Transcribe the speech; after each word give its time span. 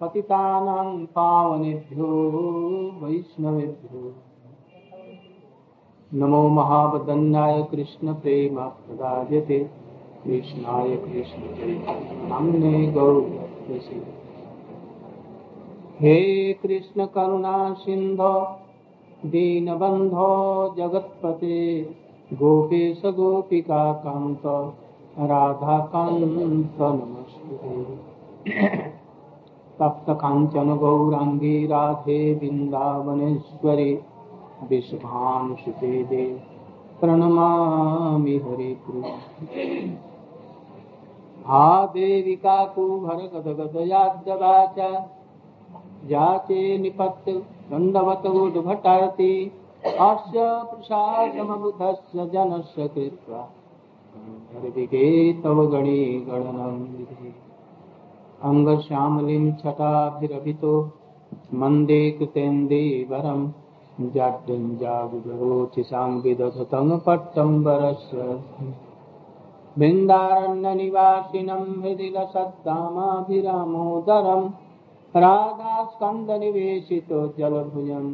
पतितानां 0.00 1.06
पावनेभ्यो 1.06 2.06
वैष्णवेभ्यो। 3.02 4.14
नमो 6.14 6.48
महावदन्नाय 6.48 7.62
कृष्ण 7.62 8.14
प्रेम 8.14 8.60
प्रदायते 8.60 9.70
कृष्णाय 10.24 10.96
कृष्ण 10.96 12.28
नामने 12.28 12.92
गौर 12.92 13.48
हे 16.00 16.52
कृष्ण 16.52 17.06
करुणा 17.06 17.74
सिंधो 17.74 18.58
दीनबन्धो 19.26 20.74
जगत्पते। 20.76 21.90
गोपेश 22.32 23.02
गोपिका 23.06 23.92
कान्त, 23.92 24.74
राधाकान्त 25.18 26.76
नमस्ते। 26.80 28.99
तप्त 29.80 30.10
काञ्चन 30.10 30.74
गौराङ्गी 30.76 31.66
राधे 31.66 32.18
वृन्दावनेश्वरी 32.34 33.92
विश्वानुसुते 34.70 35.92
दे 36.04 36.24
प्रणमामि 37.00 38.36
हरे 38.44 38.72
हा 41.46 41.86
देविका 41.86 42.64
कुभर 42.64 43.22
गदगदयाद्यवाच 43.34 44.78
जाचे 46.10 46.60
निपत्य 46.78 47.32
दण्डवत 47.70 48.26
उद्भटार्ति 48.26 49.32
अस्य 49.86 50.46
प्रसादमबुधस्य 50.70 52.26
जनस्य 52.26 52.88
कृत्वा 52.88 53.42
तव 55.44 55.66
गणे 55.66 56.02
गणनं 56.28 56.76
विधि। 56.96 57.34
अङ्गश्यामलिं 58.48 59.44
छटाभिरभितो 59.52 60.74
मन्दे 61.54 62.10
कृतेन्दीवरम् 62.10 63.50
जाड्यं 64.14 64.64
जागुरोचिसां 64.76 66.10
विदधतं 66.20 66.98
पट्टम्बरस्य। 67.06 68.16
बृन्दारण्यनिवासिनं 69.78 71.64
हृदि 71.82 72.08
लसद्दामाभिरामोदरम् 72.16 74.46
राधास्कन्दनिवेशितो 75.16 77.20
जलभुजं 77.38 78.06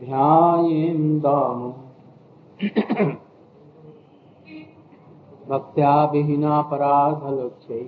ध्यायेन्दम 0.00 1.58
भक्त्या 5.48 5.92
विहीनापराधलक्ष्यै 6.12 7.84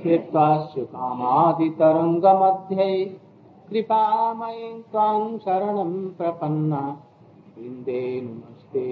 क्षेत्वास्य 0.00 0.82
कामादितरङ्गमध्ये 0.82 2.84
कृपामयीं 3.70 4.82
त्वां 4.82 5.38
शरणं 5.38 6.08
प्रपन्ना। 6.08 6.82
वृन्दे 7.56 8.02
नमस्ते 8.20 8.84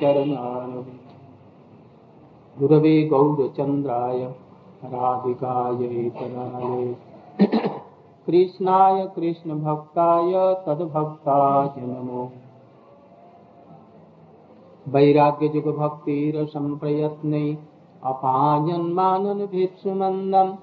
चरणानवि 0.00 0.96
गुरवे 2.56 2.94
गौरचन्द्राय 3.08 4.20
राधिकायै 4.84 6.10
तराय 6.10 6.86
कृष्णाय 8.26 8.98
कृष्णभक्ताय 9.16 10.32
तद्भक्ताय 10.66 11.80
नमो। 11.86 12.22
वैराग्यजुगभक्तिरसम्प्रयत्नै 14.88 17.48
अपायन्मानन् 18.04 19.46
भिक्षुमन्दम् 19.46 20.56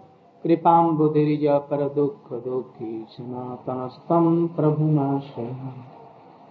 कृपाम्बुधिर्य 0.43 1.57
परदुःखदुःखी 1.57 3.05
सनातनस्तं 3.09 4.47
प्रभुमाश्रयः 4.47 5.71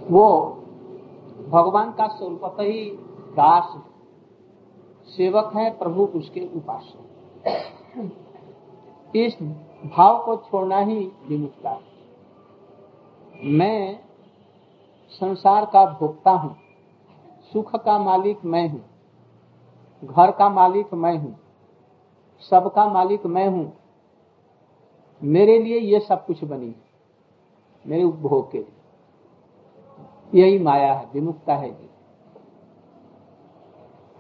वो 0.10 0.28
भगवान 1.50 1.92
का 1.92 2.08
स्वरूप 2.08 2.58
ही 2.60 2.90
दास 3.36 3.76
सेवक 5.08 5.52
है, 5.56 5.70
प्रभु 5.78 6.06
उसके 6.16 6.42
उपासक 6.56 6.98
इस 9.16 9.38
भाव 9.86 10.18
को 10.26 10.36
छोड़ना 10.50 10.80
ही 10.80 11.00
विमुखता 11.28 11.70
है। 11.70 11.80
मैं 13.52 14.00
संसार 15.12 15.66
का 15.66 15.86
भोक्ता 16.00 16.32
हूँ, 16.32 16.56
सुख 17.54 17.76
का 17.76 17.98
मालिक 18.00 18.46
मैं 18.46 18.68
हूँ, 18.70 18.84
घर 20.02 20.32
का 20.32 20.50
मालिक 20.50 20.94
मैं 20.94 21.18
हूँ 21.18 21.36
सबका 22.40 22.88
मालिक 22.90 23.26
मैं 23.26 23.48
हूँ। 23.48 23.74
मेरे 25.24 25.60
लिए 25.60 25.80
ये 25.80 26.00
सब 26.00 26.26
कुछ 26.26 26.44
बनी 26.44 26.76
मेरे 27.88 28.04
उपभोग 28.04 28.52
के 28.52 28.58
लिए। 28.58 30.42
यही 30.42 30.60
माया 30.60 30.94
है, 30.94 31.10
विमुक्ता 31.14 31.56
है 31.56 31.72
जी 31.72 31.90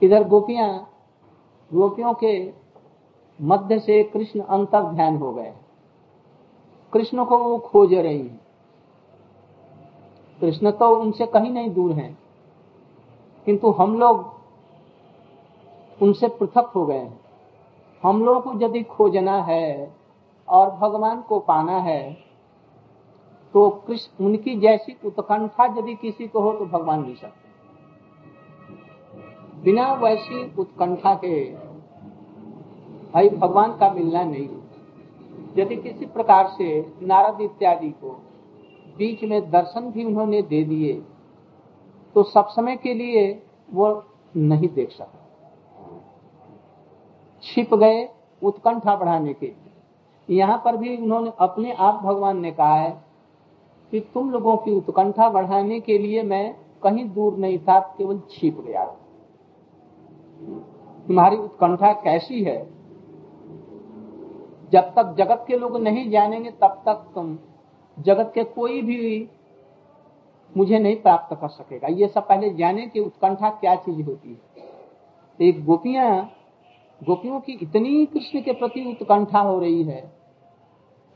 इधर 0.04 0.28
गोपियाँ, 0.28 0.90
गोपियों 1.74 2.14
के 2.14 2.54
मध्य 3.42 3.80
से 3.80 4.04
कृष्ण 4.04 4.40
अंतर 4.40 4.84
ध्यान 4.84 5.18
हो 5.18 5.34
गए। 5.34 5.54
कृष्ण 6.94 7.26
को 7.26 7.38
वो 7.38 7.58
खोज 7.58 7.94
रही 7.94 8.28
है। 8.28 8.40
कृष्ण 10.42 10.72
तो 10.72 10.96
उनसे 10.96 11.26
कहीं 11.26 11.52
नहीं 11.52 11.70
दूर 11.70 11.92
हैं। 11.92 12.20
किंतु 13.46 13.72
हम 13.72 14.00
लोग 14.00 14.34
उनसे 16.02 16.28
पृथक 16.28 16.72
हो 16.76 16.86
गए 16.86 16.98
हैं। 16.98 17.29
हम 18.04 18.24
लोगों 18.26 18.40
को 18.42 18.54
यदि 18.62 18.82
खोजना 18.86 19.42
है 19.44 19.92
और 20.48 20.70
भगवान 20.72 21.22
को 21.22 21.40
पाना 21.42 21.78
है 21.80 22.02
तो 23.54 23.70
कृष्ण, 23.88 24.26
उनकी 24.26 24.56
जैसी 24.60 24.96
उत्कंठा 25.06 25.66
यदि 25.78 25.96
किसी 25.96 26.28
को 26.28 26.42
हो 26.42 26.52
तो 26.54 26.66
भगवान 26.68 27.04
भी 27.04 27.16
सकते। 27.16 27.48
बिना 29.64 29.92
वैसी 29.94 30.44
उत्कंठा 30.60 31.14
के 31.16 31.44
भाई 33.14 33.30
भगवान 33.30 33.78
का 33.78 33.90
मिलना 33.92 34.24
नहीं 34.24 34.48
यदि 35.58 35.76
किसी 35.78 36.06
प्रकार 36.08 36.48
से 36.48 36.68
नारद 37.02 37.42
इत्यादि 37.42 37.90
को 38.02 38.12
बीच 38.98 39.24
में 39.24 39.50
दर्शन 39.52 39.92
भी 39.92 40.04
उन्होंने 40.04 40.42
दे 40.42 40.64
दिए 40.64 40.94
तो 42.16 42.24
सब 42.26 42.48
समय 42.48 42.76
के 42.78 42.94
लिए 42.94 43.32
वो 43.70 43.88
नहीं 44.34 44.70
देख 44.70 44.92
सकते। 44.92 45.19
छिप 47.44 47.74
गए 47.74 48.08
उत्कंठा 48.42 48.96
बढ़ाने 48.96 49.34
के 49.34 49.46
लिए। 49.46 50.38
यहाँ 50.38 50.62
पर 50.66 50.78
भी 50.78 50.96
उन्होंने 50.98 51.32
अपने 51.40 51.72
आप 51.72 52.02
भगवान 52.04 52.40
ने 52.40 52.52
कहा 52.52 52.76
है 52.76 52.92
कि 53.92 54.00
तुम 54.14 54.30
लोगों 54.32 54.56
की 54.58 54.72
उत्कंठा 54.72 55.30
बढ़ाने 55.30 55.80
के 55.80 55.98
लिए 55.98 56.24
मैं 56.24 56.56
कहीं 56.84 57.06
दूर 57.10 57.38
नहीं 57.38 57.58
था, 57.60 57.80
केवल 57.80 58.22
छिप 58.32 58.60
गया 58.60 58.84
तुम्हारी 61.08 61.38
उत्कंठा 61.38 61.92
कैसी 61.94 62.44
है? 62.44 62.58
जब 64.72 64.94
तक 64.96 65.14
जगत 65.18 65.44
के 65.48 65.58
लोग 65.58 65.78
नहीं 65.78 66.10
जानेंगे, 66.12 66.52
तब 66.52 66.82
तक 66.86 67.06
तुम 67.16 67.38
जगत 67.98 68.32
के 68.36 68.44
कोई 68.44 68.82
भी 68.82 69.30
मुझे 70.58 70.80
नहीं 70.80 70.96
प्राप्त 70.96 71.36
कर 71.42 71.48
सकेगा। 71.48 71.88
ये 71.88 72.08
सब 72.08 72.28
पहले 72.28 72.50
जाने 72.50 72.88
की 72.88 73.00
उत्कंठा 73.00 73.50
क्या 73.50 73.76
चीज़ 73.76 74.06
होती 74.06 74.30
है। 74.30 75.48
एक 75.48 75.66
गोपियाँ 75.66 76.32
गोपियों 77.02 77.40
की 77.40 77.54
इतनी 77.54 78.06
कृष्ण 78.06 78.42
के 78.42 78.52
प्रति 78.52 78.84
उत्कंठा 78.92 79.40
हो 79.40 79.60
रही 79.60 79.84
है 79.84 80.02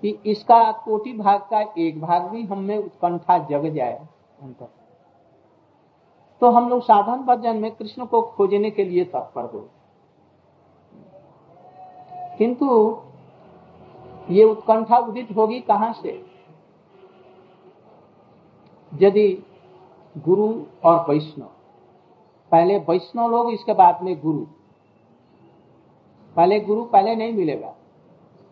कि 0.04 0.10
इसका 0.26 0.72
कोटि 0.72 1.14
भाग 1.14 1.40
का 1.52 1.62
एक 1.78 2.00
भाग 2.02 2.30
भी 2.30 2.44
हम 2.44 2.70
उत्कंठा 2.72 3.38
जग 3.38 3.68
जाए 3.74 4.08
अंतर 4.42 4.70
तो 6.42 6.50
हम 6.52 6.70
लोग 6.70 6.82
साधन 6.82 7.24
भजन 7.24 7.58
में 7.58 7.72
कृष्ण 7.72 8.06
को 8.06 8.22
खोजने 8.22 8.70
के 8.72 8.84
लिए 8.84 9.04
तत्पर 9.04 9.44
हो। 9.44 9.70
किंतु 12.38 12.68
ये 14.30 14.44
उत्कंठा 14.44 14.98
उदित 14.98 15.28
होगी 15.36 15.60
कहाँ 15.60 15.94
से? 15.94 16.12
यदि 18.92 19.28
गुरु 20.18 20.48
और 20.84 21.06
वैष्णव, 21.10 21.48
पहले 22.52 22.78
वैष्णव 22.80 23.30
लोग, 23.32 23.52
इसके 23.52 23.74
बाद 23.74 24.02
में 24.02 24.20
गुरु। 24.22 24.46
पहले 26.36 26.60
गुरु 26.60 26.86
पहले 26.86 27.16
नहीं 27.16 27.34
मिलेगा। 27.34 27.76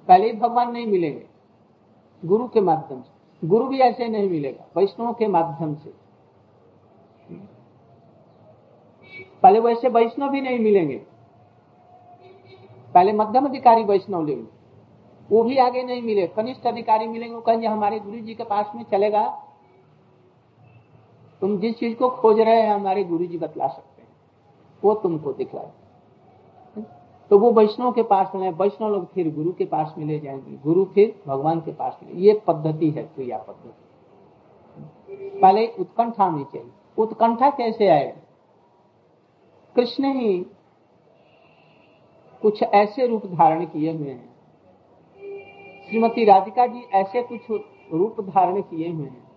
पहले 0.07 0.31
ही 0.31 0.37
भगवान 0.37 0.71
नहीं 0.71 0.85
मिलेंगे। 0.87 1.25
गुरु 2.25 2.47
के 2.47 2.61
माध्यम 2.61 3.01
से। 3.01 3.47
गुरु 3.47 3.67
भी 3.67 3.79
ऐसे 3.79 4.07
नहीं 4.07 4.29
मिलेगा, 4.29 4.65
वैष्णव 4.77 5.13
के 5.13 5.27
माध्यम 5.27 5.75
से। 5.75 5.93
पहले 9.43 9.59
वैसे 9.59 9.89
वैष्णव 9.89 10.29
भी 10.29 10.41
नहीं 10.41 10.59
मिलेंगे। 10.59 10.97
पहले 12.93 13.13
मध्यम 13.13 13.45
अधिकारी 13.45 13.83
वैष्णव 13.83 14.25
लेंगे। 14.25 14.47
वो 15.29 15.43
भी 15.43 15.57
आगे 15.57 15.83
नहीं 15.83 16.01
मिले। 16.01 16.27
कनिष्ठ 16.27 16.67
अधिकारी 16.67 17.07
मिलेंगे, 17.07 17.35
वो 17.35 17.41
कहेंगे, 17.41 17.67
हमारे 17.67 17.99
गुरु 17.99 18.17
जी 18.17 18.35
के 18.35 18.43
पास 18.43 18.71
में 18.75 18.83
चलेगा। 18.83 19.27
तुम 21.41 21.57
जिस 21.59 21.79
चीज़ 21.79 21.97
को 21.97 22.09
खोज 22.09 22.39
रहे 22.39 22.61
हैं, 22.61 22.69
हमारे 22.69 23.03
गुरु 23.03 23.25
जी 23.25 23.37
बतला 23.37 23.67
सकते 23.67 24.01
हैं। 24.01 24.09
वो 24.83 24.93
तुमको 24.93 25.33
दिखलाए 25.33 25.71
तो 27.29 27.39
वो 27.39 27.51
वैष्णव 27.51 27.91
के 27.91 28.03
पास 28.03 28.31
मिले 28.35 28.51
वैष्णव 28.51 28.89
लोग 28.89 29.11
फिर 29.11 29.35
गुरु 29.35 29.53
के 29.53 29.65
पास 29.65 29.95
मिले 29.97 30.19
जाएँगे। 30.19 30.57
गुरु 30.57 30.85
फिर 30.85 31.21
भगवान 31.27 31.59
के 31.59 31.71
पास 31.71 31.99
मिले 32.03 32.21
ये 32.21 32.41
पद्धति 32.47 32.89
है, 32.89 33.03
क्रिया 33.03 33.37
पद्धति। 33.37 35.41
पहले 35.41 35.73
उत्कंठा 35.79 36.25
होनी 36.25 36.43
चाहिए। 36.43 36.71
उत्कंठा 36.97 37.49
कैसे 37.49 37.87
आए? 37.87 38.21
कृष्ण 39.75 40.13
ही 40.13 40.45
कुछ 42.41 42.63
ऐसे 42.63 43.07
रूप 43.07 43.25
धारण 43.25 43.65
किए 43.65 43.93
हुए 43.93 44.09
हैं। 44.09 44.31
श्रीमती 45.89 46.25
राधिका 46.25 46.67
जी 46.67 46.83
ऐसे 46.93 47.23
कुछ 47.23 47.41
रूप 47.93 48.21
धारण 48.21 48.61
किए 48.61 48.91
हुए 48.91 49.05
हैं, 49.05 49.31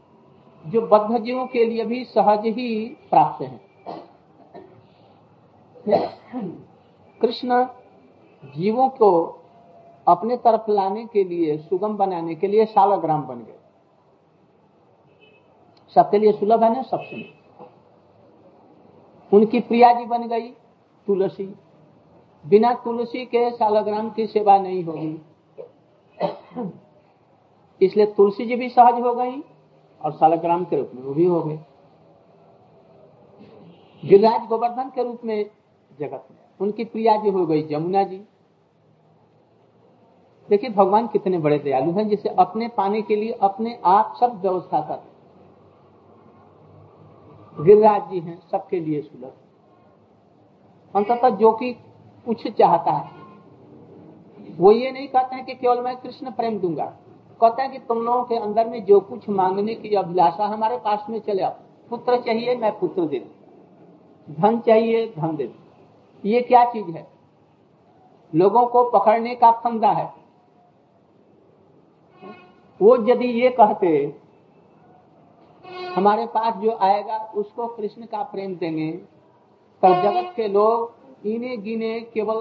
जो 0.66 0.82
बद्ध 0.82 1.18
जीवों 1.18 1.46
के 1.46 1.64
लिए 1.64 1.84
भी 1.84 2.04
सहज 2.04 2.46
ही 2.46 2.96
प्राप्त 3.10 3.42
है। 3.42 3.60
कृष्ण 7.24 7.64
जीवों 8.42 8.88
को 8.88 9.10
अपने 10.06 10.36
तरफ़ 10.36 10.70
लाने 10.70 11.04
के 11.04 11.24
लिए 11.24 11.56
सुगम 11.58 11.96
बनाने 11.96 12.34
के 12.34 12.46
लिए 12.46 12.64
सालग्राम 12.64 13.22
बन 13.22 13.38
गए। 13.38 13.58
सबके 15.96 16.18
लिए 16.18 16.32
सुलभ 16.32 16.62
है 16.64 16.72
ना? 16.72 16.82
सबसे 16.82 17.22
उनकी 19.32 19.60
प्रिया 19.60 19.92
जी 19.92 20.04
बन 20.04 20.26
गई 20.28 20.50
तुलसी। 21.06 21.46
बिना 22.44 22.72
तुलसी 22.74 23.24
के 23.24 23.50
सालग्राम 23.50 24.10
की 24.10 24.26
सेवा 24.26 24.58
नहीं 24.58 24.84
होगी। 24.84 25.20
इसलिए 27.80 28.06
तुलसी 28.06 28.46
जी 28.46 28.56
भी 28.56 28.68
सहज 28.68 29.00
हो 29.00 29.14
गई 29.14 29.42
और 30.00 30.12
सालग्राम 30.12 30.64
के 30.64 30.76
रूप 30.76 30.90
में 30.94 31.02
वो 31.02 31.14
भी 31.14 31.24
हो 31.24 31.42
गए। 31.42 31.58
गिरिराज 34.04 34.46
गोवर्धन 34.48 34.90
के 34.90 35.02
रूप 35.02 35.24
में 35.24 35.50
जगत 35.98 36.26
में। 36.30 36.43
उनकी 36.60 36.84
प्रिया 36.84 37.16
जी 37.16 37.30
हो 37.30 37.46
गई 37.46 37.62
जमुना 37.62 38.02
जी। 38.02 38.24
देखिए, 40.48 40.70
भगवान 40.70 41.06
कितने 41.06 41.38
बड़े 41.38 41.58
दयालु 41.58 41.92
हैं, 41.92 42.08
जिसे 42.08 42.28
अपने 42.28 42.68
पाने 42.68 43.02
के 43.02 43.16
लिए 43.16 43.32
अपने 43.32 43.78
आप 43.84 44.14
सब 44.20 44.40
व्यवस्था 44.40 44.80
कर 44.80 45.02
गिरिराज 47.56 48.10
जी 48.10 48.20
हैं, 48.20 48.38
सबके 48.50 48.80
लिए 48.80 49.00
सुलभ। 49.00 49.32
अंततः 50.94 51.28
जो 51.28 51.52
कि 51.52 51.72
कुछ 52.26 52.46
चाहता 52.48 52.90
है, 52.90 53.10
वो 54.56 54.72
ये 54.72 54.90
नहीं 54.90 55.08
कहते 55.08 55.36
हैं 55.36 55.44
कि 55.44 55.54
केवल 55.54 55.80
मैं 55.80 55.96
कृष्ण 55.96 56.30
प्रेम 56.30 56.58
दूँगा। 56.58 56.84
कहते 57.40 57.62
हैं 57.62 57.72
कि 57.72 57.78
तुम 57.78 57.98
लोगों 57.98 58.24
के 58.24 58.36
अंदर 58.36 58.68
में 58.68 58.84
जो 58.84 59.00
कुछ 59.00 59.28
मांगने 59.28 59.74
की 59.74 59.94
अभिलाषा 59.94 60.46
हमारे 60.46 60.78
पास 60.78 61.06
में 61.10 61.18
चले 61.20 61.42
आओ। 61.42 61.54
पुत्र 61.90 62.20
चाहिए, 62.20 62.56
मैं 62.56 62.78
पुत्र 62.78 63.06
दे 63.06 63.18
धन 64.28 64.58
चाहिए, 64.60 65.06
धन 65.06 65.36
दे 65.36 65.46
दू 65.46 65.63
ये 66.24 66.40
क्या 66.40 66.64
चीज़ 66.64 66.90
है? 66.90 67.06
लोगों 68.34 68.66
को 68.66 68.90
पकड़ने 68.90 69.34
का 69.34 69.50
फंदा 69.52 69.90
है। 69.90 70.14
वो 72.82 72.96
यदि 73.08 73.26
ये 73.26 73.50
कहते, 73.50 74.14
हमारे 75.94 76.26
पास 76.26 76.54
जो 76.54 76.76
आएगा, 76.76 77.18
उसको 77.34 77.66
कृष्ण 77.66 78.06
का 78.06 78.22
प्रेम 78.22 78.56
देंगे। 78.56 78.92
तब 79.82 80.02
जगत 80.02 80.32
के 80.36 80.48
लोग 80.48 80.94
इने 81.26 81.56
गिने 81.56 82.00
केवल 82.00 82.36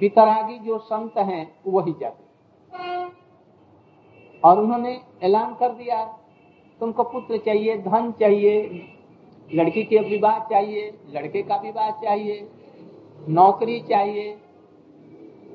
वितरागी 0.00 0.58
जो 0.58 0.78
संत 0.78 1.18
हैं, 1.18 1.56
वही 1.66 1.94
जाते। 2.00 2.24
और 4.44 4.60
उन्होंने 4.60 5.00
ऐलान 5.22 5.54
कर 5.54 5.68
दिया, 5.68 6.18
तुमको 6.80 7.02
पुत्र 7.02 7.38
चाहिए, 7.38 7.78
धन 7.78 8.12
चाहिए, 8.12 8.82
लड़की 9.54 9.84
के 9.84 9.98
विवाह 9.98 10.38
चाहिए, 10.38 10.98
लड़के 11.10 11.42
का 11.42 11.56
विवाह 11.56 11.90
चाहिए। 11.90 12.48
नौकरी 13.28 13.80
चाहिए, 13.80 14.38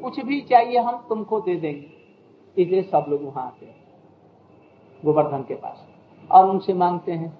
कुछ 0.03 0.19
भी 0.19 0.41
चाहिए 0.41 0.79
हम 0.79 1.05
तुमको 1.09 1.39
दे 1.39 1.55
देंगे। 1.55 2.61
इसलिए 2.61 2.81
सब 2.81 3.05
लोग 3.09 3.23
वहाँ 3.23 3.45
आते 3.45 3.65
हैं, 3.65 3.75
गोवर्धन 5.05 5.43
के 5.43 5.55
पास। 5.55 5.85
और 6.31 6.49
उनसे 6.49 6.73
मांगते 6.73 7.11
हैं, 7.11 7.37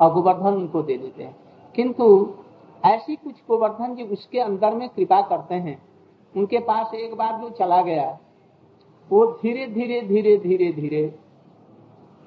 और 0.00 0.12
गोवर्धन 0.14 0.54
उनको 0.56 0.82
दे 0.82 0.96
देते 0.98 1.22
हैं। 1.22 1.36
किंतु 1.74 2.34
ऐसी 2.84 3.16
कुछ 3.16 3.34
गोवर्धन 3.48 3.94
जी 3.94 4.02
उसके 4.02 4.40
अंदर 4.40 4.74
में 4.74 4.88
कृपा 4.88 5.20
करते 5.22 5.54
हैं। 5.54 5.82
उनके 6.36 6.58
पास 6.58 6.94
एक 6.94 7.14
बार 7.14 7.40
जो 7.40 7.50
चला 7.50 7.82
गया, 7.82 8.18
वो 9.10 9.26
धीरे 9.26 9.66
धीरे 9.66 10.00
धीरे 10.00 10.36
धीरे 10.36 10.72
धीरे, 10.72 11.06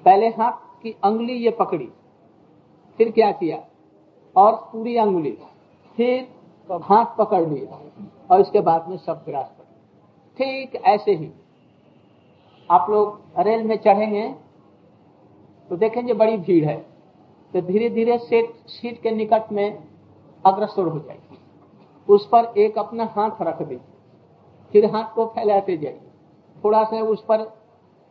पहले 0.04 0.28
हाथ 0.28 0.82
की 0.82 0.96
अंगुली 1.04 1.32
ये 1.34 1.50
पकड़ी, 1.50 1.88
फिर 2.98 3.10
क्या 3.10 3.30
किया? 3.32 3.64
और 4.36 4.54
पूरी 4.72 4.96
अंगुली, 4.96 5.38
फिर 5.96 6.28
हाथ 6.70 7.16
पकड़ 7.18 7.40
लिया 7.42 7.80
और 8.30 8.40
इसके 8.40 8.60
बाद 8.60 8.88
में 8.88 8.96
सब 8.98 9.22
ग्रास 9.26 9.46
पड़े 9.48 9.66
ठीक 10.36 10.74
ऐसे 10.86 11.14
ही। 11.14 11.30
आप 12.70 12.90
लोग 12.90 13.40
रेल 13.46 13.62
में 13.64 13.76
चढ़ेंगे 13.76 14.28
तो 15.70 15.76
देखेंगे 15.76 16.14
बड़ी 16.14 16.36
भीड़ 16.38 16.64
है। 16.64 16.76
तो 17.54 17.60
धीरे 17.62 17.88
धीरे 17.90 18.18
सीट 18.18 18.52
सीट 18.68 19.00
के 19.02 19.10
निकट 19.10 19.52
में 19.52 19.78
अग्रसर 20.44 20.82
हो 20.82 20.98
जाएगी 20.98 21.38
उस 22.08 22.26
पर 22.26 22.52
एक 22.58 22.78
अपना 22.78 23.04
हाथ 23.16 23.42
रख 23.42 23.62
दीजिए। 23.62 23.80
फिर 24.72 24.84
हाथ 24.90 25.14
को 25.14 25.26
फैलाते 25.26 25.76
जाइए। 25.76 26.00
थोड़ा 26.64 26.82
सा 26.84 27.00
उस 27.04 27.24
पर 27.24 27.44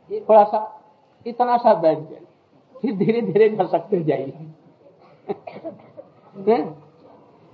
थोड़ा 0.09 0.43
सा, 0.43 0.81
इतना 1.25 1.57
सा 1.57 1.73
बैठ 1.75 1.97
जाए 1.99 2.21
फिर 2.75 2.95
धीरे 2.97 3.21
धीरे 3.21 3.49
घसकते 3.49 4.03
जाइए। 4.03 4.31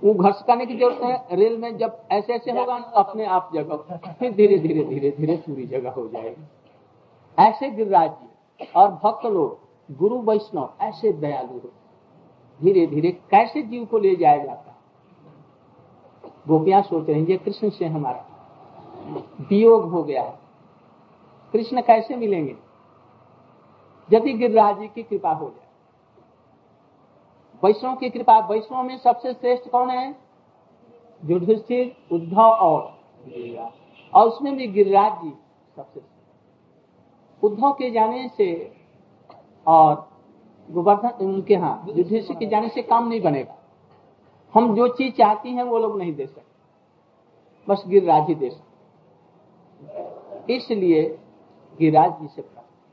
वो 0.04 0.12
घसकाने 0.14 0.66
की 0.66 0.76
ज़रूरत 0.76 1.02
है, 1.02 1.36
रेल 1.36 1.56
में 1.58 1.76
जब 1.78 2.02
ऐसे 2.12 2.32
ऐसे 2.32 2.50
होगा, 2.50 2.74
अपने 2.74 3.24
आप 3.26 3.50
जगह 3.54 3.96
फिर 4.18 4.32
धीरे 4.32 4.58
धीरे 4.58 4.84
धीरे 4.84 5.10
धीरे 5.10 5.36
पूरी 5.36 5.66
जगह 5.66 5.90
हो 5.90 6.08
जाएगी। 6.08 6.42
ऐसे 7.38 7.70
गिरिराज 7.70 8.10
और 8.76 8.90
भक्त 9.04 9.26
लोग, 9.26 9.96
गुरु 9.98 10.18
वैष्णव, 10.22 10.72
ऐसे 10.80 11.12
दयालु 11.12 11.58
हो 11.58 11.70
धीरे 12.60 12.86
धीरे 12.86 13.10
कैसे 13.30 13.62
जीव 13.62 13.84
को 13.84 13.98
ले 13.98 14.14
जाया 14.16 14.44
जाता 14.44 14.70
गोपियाँ 16.48 16.82
सोच 16.82 17.08
रही 17.10 17.24
है 17.24 17.36
कृष्ण 17.36 17.70
से 17.70 17.84
हमारा 17.84 18.24
वियोग 19.50 19.84
हो 19.90 20.02
गया 20.04 20.22
है। 20.22 20.38
कृष्ण 21.52 21.80
कैसे 21.82 22.16
मिलेंगे? 22.16 22.56
यदि 24.08 24.32
गिरिराज 24.32 24.78
जी 24.78 24.86
की 24.86 25.02
कृपा 25.02 25.30
हो 25.30 25.48
जाए। 25.48 25.63
वैष्णव 27.64 27.94
की 27.96 28.10
कृपा। 28.10 28.38
वैष्णव 28.48 28.82
में 28.82 28.96
सबसे 28.98 29.32
श्रेष्ठ 29.32 29.68
कौन 29.70 29.90
है? 29.90 30.14
युधिष्ठिर, 31.22 31.96
उद्धव 32.12 32.40
और 32.40 32.92
और 34.12 34.28
उसमें 34.28 34.56
भी 34.56 34.66
गिरिराज 34.66 35.12
जी 35.22 35.32
सबसे 35.76 36.00
उद्धव 37.42 37.72
के 37.72 37.90
जाने 37.90 38.28
से 38.28 38.72
और 39.66 39.94
गोवर्धन, 40.68 41.24
उनके 41.24 41.54
यहाँ 41.54 41.84
युधिष्ठिर 41.88 42.36
के 42.36 42.46
जाने 42.46 42.68
से 42.68 42.82
काम 42.82 43.08
नहीं 43.08 43.20
बनेगा। 43.20 43.54
हम 44.54 44.74
जो 44.76 44.88
चीज़ 44.88 45.14
चाहती 45.14 45.50
हैं 45.50 45.62
वो 45.62 45.78
लोग 45.78 45.98
नहीं 45.98 46.14
दे 46.14 46.26
सकते। 46.26 46.42
बस 47.68 47.82
गिरिराज 47.88 48.28
ही 48.28 48.34
दे 48.34 48.50
सकते 48.50 48.72
इसलिए 50.54 51.02
गिरिराज 51.78 52.12
जी 52.20 52.26
से 52.26 52.42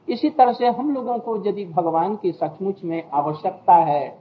इसी 0.08 0.30
तरह 0.30 0.54
से 0.54 0.68
हम 0.68 0.94
लोगों 0.94 1.18
को 1.20 1.36
यदि 1.46 1.66
भगवान 1.66 2.16
की 2.16 2.32
सचमुच 2.32 2.84
में 2.84 3.10
आवश्यकता 3.10 3.74
है 3.74 4.21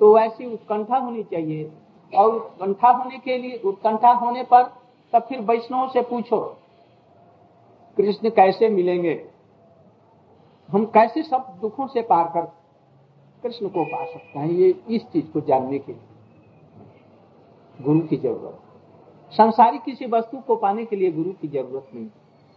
तो 0.00 0.18
ऐसी 0.18 0.52
उत्कंठा 0.52 0.96
होनी 0.96 1.22
चाहिए। 1.22 1.70
और 2.14 2.34
उत्कंठा 2.34 2.88
होने 2.88 3.18
के 3.18 3.38
लिए, 3.38 3.58
उत्कंठा 3.64 4.10
होने 4.10 4.42
पर 4.42 4.62
तब 5.12 5.22
फिर 5.22 5.40
वैष्णव 5.40 5.88
से 5.88 6.02
पूछो, 6.02 6.56
कृष्ण 7.96 8.30
कैसे 8.30 8.68
मिलेंगे? 8.68 9.24
हम 10.68 10.84
कैसे 10.84 11.22
सब 11.22 11.58
दुखों 11.60 11.86
से 11.86 12.02
पार 12.02 12.24
कर, 12.24 12.40
कृष्ण 13.42 13.68
को 13.68 13.84
पा 13.84 14.04
सकते 14.04 14.38
हैं? 14.38 14.48
ये 14.48 14.70
इस 14.88 15.02
चीज़ 15.02 15.26
को 15.26 15.40
जानने 15.40 15.78
के 15.78 15.92
लिए, 15.92 17.84
गुरु 17.84 18.00
की 18.00 18.16
ज़रूरत। 18.16 18.60
संसारी 19.32 19.78
किसी 19.78 20.06
वस्तु 20.06 20.38
को 20.38 20.56
पाने 20.56 20.84
के 20.84 20.96
लिए 20.96 21.12
गुरु 21.12 21.32
की 21.32 21.48
ज़रूरत 21.48 21.88
नहीं। 21.94 22.08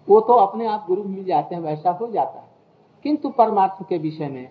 वो 0.07 0.19
तो 0.21 0.33
अपने 0.33 0.65
आप 0.65 0.85
गुरु 0.87 1.03
मिल 1.03 1.23
जाते 1.23 1.55
हैं, 1.55 1.61
वैसा 1.61 1.91
हो 1.91 2.07
जाता 2.07 2.39
है। 2.39 2.47
किंतु 3.03 3.29
परमार्थ 3.29 3.87
के 3.89 3.97
विषय 3.97 4.27
में 4.27 4.49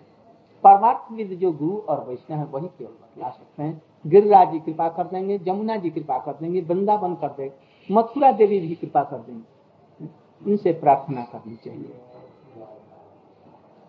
परमार्थ 0.63 1.11
विद 1.11 1.37
जो 1.39 1.51
गुरु 1.51 1.77
और 1.79 2.03
वैष्णव 2.07 2.37
है, 2.37 2.45
वही 2.45 2.67
केवल 2.67 2.91
बतला 2.91 3.29
सकते 3.29 3.63
हैं। 3.63 3.81
गिरिराज 4.07 4.51
जी 4.51 4.59
कृपा 4.59 4.89
कर 4.89 5.07
देंगे 5.07 5.37
जमुना 5.37 5.75
जी 5.75 5.89
कृपा 5.89 6.17
कर 6.17 6.33
देंगे, 6.33 6.61
वृंदावन 6.61 7.15
कर 7.15 7.27
देंगे, 7.27 7.53
मथुरा 7.89 8.31
देवी 8.31 8.59
भी 8.59 8.75
कृपा 8.75 9.03
कर 9.03 9.17
देंगे। 9.17 10.51
इनसे 10.51 10.71
प्रार्थना 10.71 11.23
करनी 11.23 11.55
चाहिए। 11.55 11.99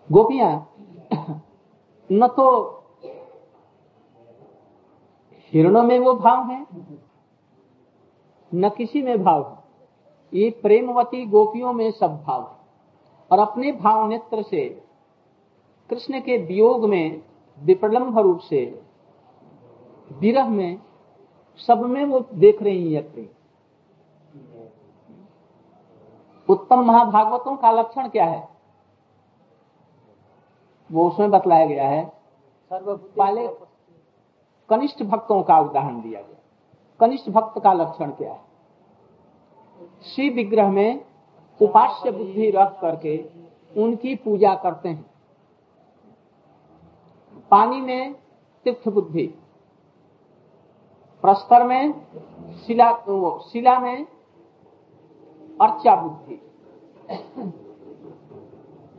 गोपियाँ, 0.09 0.69
न 2.09 2.27
तो 2.27 2.47
हिरणों 5.53 5.83
में 5.83 5.99
वो 5.99 6.13
भाव 6.13 6.49
है, 6.51 6.65
न 8.51 8.69
किसी 8.69 9.01
में 9.01 9.23
भाव 9.23 9.47
है। 9.49 9.59
ये 10.33 10.49
प्रेमवती 10.61 11.25
गोपियों 11.25 11.73
में 11.73 11.91
सब 11.91 12.21
भाव 12.23 12.41
है। 12.41 12.59
और 13.31 13.39
अपने 13.39 13.71
भाव 13.71 14.07
नेत्र 14.07 14.41
से 14.41 14.83
कृष्ण 15.91 16.19
के 16.21 16.37
वियोग 16.37 16.85
में 16.85 17.21
विप्रलम्भ 17.59 18.17
रूप 18.19 18.39
से 18.39 18.81
विरह 20.11 20.49
में 20.49 20.81
सब 21.57 21.81
में 21.81 22.05
वो 22.05 22.19
देख 22.33 22.61
रही 22.61 22.93
है 22.93 23.01
उत्तम 26.49 26.79
महाभागवतों 26.79 27.55
का 27.57 27.71
लक्षण 27.71 28.07
क्या 28.09 28.25
है? 28.25 28.47
वो 30.91 31.09
उसमें 31.09 31.31
बतलाया 31.31 31.65
गया 31.65 31.87
है। 31.89 32.11
पहले 32.73 33.47
कनिष्ठ 34.69 35.03
भक्तों 35.03 35.43
का 35.43 35.59
उदाहरण 35.59 36.01
दिया 36.01 36.21
गया। 36.21 36.39
कनिष्ठ 36.99 37.29
भक्त 37.29 37.61
का 37.61 37.73
लक्षण 37.73 38.11
क्या 38.11 38.33
है? 38.33 38.41
शिव 40.05 40.33
विग्रह 40.33 40.71
में 40.71 41.05
उपास्य 41.61 42.11
बुद्धि 42.11 42.51
रख 42.51 42.79
करके 42.81 43.29
उनकी 43.77 44.15
पूजा 44.15 44.55
करते 44.55 44.89
हैं। 44.89 45.10
पानी 47.51 47.79
में 47.81 48.13
तीर्थ 48.65 48.87
बुद्धि, 48.89 49.25
प्रस्तर 51.23 51.63
में 51.63 51.93
शिला, 52.57 52.89
वो 52.89 53.39
शिला 53.51 53.79
में 53.79 54.05
अर्चा 55.57 55.95
बुद्धि 55.95 56.39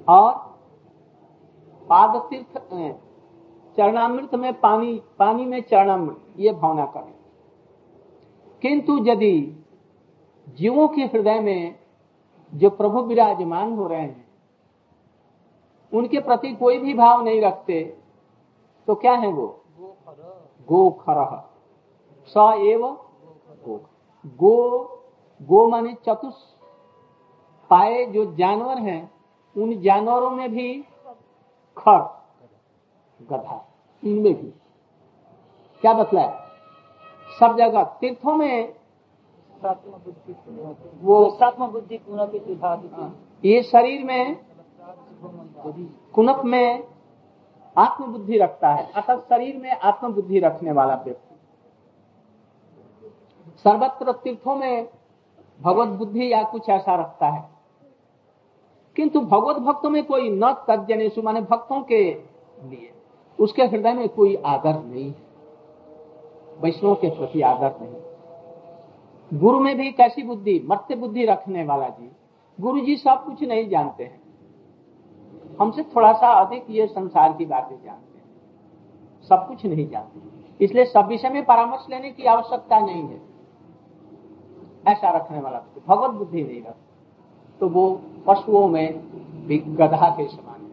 और 0.08 0.32
पाद 1.86 2.16
तीर्थ 2.30 2.58
चरणामृत 3.76 4.34
में 4.34 4.52
पानी 4.60 5.00
पानी 5.18 5.44
में 5.44 5.60
चरणामृत, 5.62 6.16
ये 6.36 6.52
भावना 6.52 6.84
करें 6.86 7.12
किंतु 8.62 8.98
यदि 9.06 9.34
जीवों 10.58 10.88
के 10.88 11.02
हृदय 11.02 11.40
में 11.40 11.74
जो 12.52 12.70
प्रभु 12.70 13.02
विराजमान 13.02 13.72
हो 13.72 13.86
रहे 13.88 14.00
हैं, 14.00 14.24
उनके 15.92 16.20
प्रति 16.20 16.52
कोई 16.54 16.78
भी 16.78 16.94
भाव 16.94 17.24
नहीं 17.24 17.40
रखते 17.42 17.82
तो 18.88 18.94
क्या 18.94 19.12
है 19.14 19.28
वो? 19.28 19.46
गो 20.68 20.90
खर 21.00 21.18
स 22.28 22.36
एव 22.66 22.86
गो। 23.66 23.76
गो 24.24 24.56
गो 25.40 25.66
माने 25.68 25.92
चतुष। 26.06 26.34
पाए 27.70 28.04
जो 28.06 28.24
जानवर 28.34 28.78
हैं 28.78 29.02
उन 29.56 29.80
जानवरों 29.82 30.30
में 30.30 30.50
भी 30.52 30.68
खर 31.76 32.00
गधा 33.20 33.64
इनमें 34.02 34.34
भी। 34.34 34.50
क्या 35.82 35.92
बतला 35.94 36.22
है 36.22 36.40
सब 37.38 37.56
जगह 37.56 37.82
तीर्थों 38.00 38.34
में 38.36 38.74
वो 41.02 41.18
सात्म 41.30 41.66
बुद्धि 41.66 41.98
ये 43.44 43.62
शरीर 43.62 44.04
में 44.04 44.36
कुनप 46.14 46.42
में 46.44 46.91
आत्मबुद्धि 47.76 48.38
रखता 48.38 48.74
है, 48.74 48.92
अतः 48.92 49.16
शरीर 49.16 49.56
में 49.56 49.70
आत्मबुद्धि 49.70 50.38
रखने 50.38 50.72
वाला 50.72 50.94
व्यक्ति। 50.94 51.34
सर्वत्र 53.56 54.12
तीर्थों 54.12 54.56
में 54.56 54.88
भगवत 55.62 55.88
बुद्धि 55.88 56.32
या 56.32 56.42
कुछ 56.42 56.68
ऐसा 56.68 56.94
रखता 56.94 57.28
है। 57.28 57.48
किंतु 58.96 59.20
भगवत 59.20 59.56
भक्तों 59.56 59.90
में 59.90 60.06
कोई 60.06 60.30
न 60.30 60.52
तजनेशु 60.68 61.22
माने 61.22 61.40
भक्तों 61.40 61.82
के 61.82 62.04
लिए, 62.64 62.92
उसके 63.40 63.62
हृदय 63.62 63.92
में 63.92 64.08
कोई 64.08 64.36
आदर 64.36 64.82
नहीं 64.82 65.06
है। 65.06 65.32
वैष्णव 66.60 66.94
के 66.94 67.10
प्रति 67.10 67.40
आदर 67.40 67.74
नहीं 67.80 67.94
गुरु 69.40 69.60
में 69.60 69.76
भी 69.76 69.92
कैसी 69.92 70.22
बुद्धि, 70.22 70.62
मत्स्य 70.64 70.94
बुद्धि 70.94 71.24
रखने 71.24 71.64
वाला 71.64 71.88
जी, 71.88 72.12
गुरु 72.60 72.80
जी 72.80 72.96
सब 72.96 73.24
कुछ 73.24 73.42
नहीं 73.42 73.68
जानते 73.68 74.04
हैं। 74.04 74.21
हमसे 75.62 75.82
थोड़ा 75.82 76.12
सा 76.12 76.28
अधिक 76.28 76.64
ये 76.70 76.86
संसार 76.86 77.32
की 77.32 77.44
बातें 77.44 77.76
जानते 77.84 78.18
हैं। 78.18 78.24
सब 79.22 79.48
कुछ 79.48 79.64
नहीं 79.66 79.88
जानते। 79.88 80.64
इसलिए 80.64 80.84
सब 80.84 81.06
विषय 81.06 81.28
में 81.28 81.44
परामर्श 81.44 81.86
लेने 81.90 82.10
की 82.10 82.24
आवश्यकता 82.24 82.78
नहीं 82.80 83.02
है। 83.02 83.20
ऐसा 84.88 85.10
रखने 85.10 85.40
वाला 85.40 85.62
भगवत 85.86 86.10
बुद्धि 86.10 86.42
नहीं 86.42 86.62
रखता। 86.62 86.88
तो 87.60 87.68
वो 87.68 88.00
पशुओं 88.26 88.68
में 88.68 88.98
भी 89.46 89.58
गधा 89.58 90.08
के 90.10 90.28
समान 90.28 90.60
है। 90.62 90.72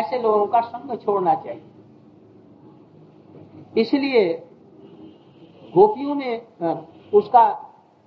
ऐसे 0.00 0.18
लोगों 0.18 0.46
का 0.46 0.60
संग 0.60 0.98
छोड़ना 0.98 1.34
चाहिए। 1.34 1.64
इसलिए 3.76 4.34
गोपियों 5.74 6.14
में 6.14 6.46
उसका 7.14 7.44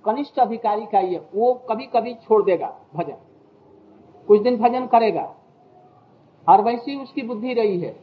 कनिष्ठ 0.04 0.38
अधिकारी 0.38 0.86
का 0.86 1.00
ये, 1.00 1.26
वो 1.34 1.52
कभी 1.54 1.86
कभी 1.86 2.14
छोड़ 2.14 2.42
देगा 2.42 2.76
भजन। 2.94 3.16
कुछ 4.28 4.40
दिन 4.40 4.56
भजन 4.56 4.86
करेगा। 4.86 5.34
और 6.48 6.62
वैसी 6.62 6.96
उसकी 6.96 7.22
बुद्धि 7.22 7.52
रही 7.54 7.80
है। 7.80 7.96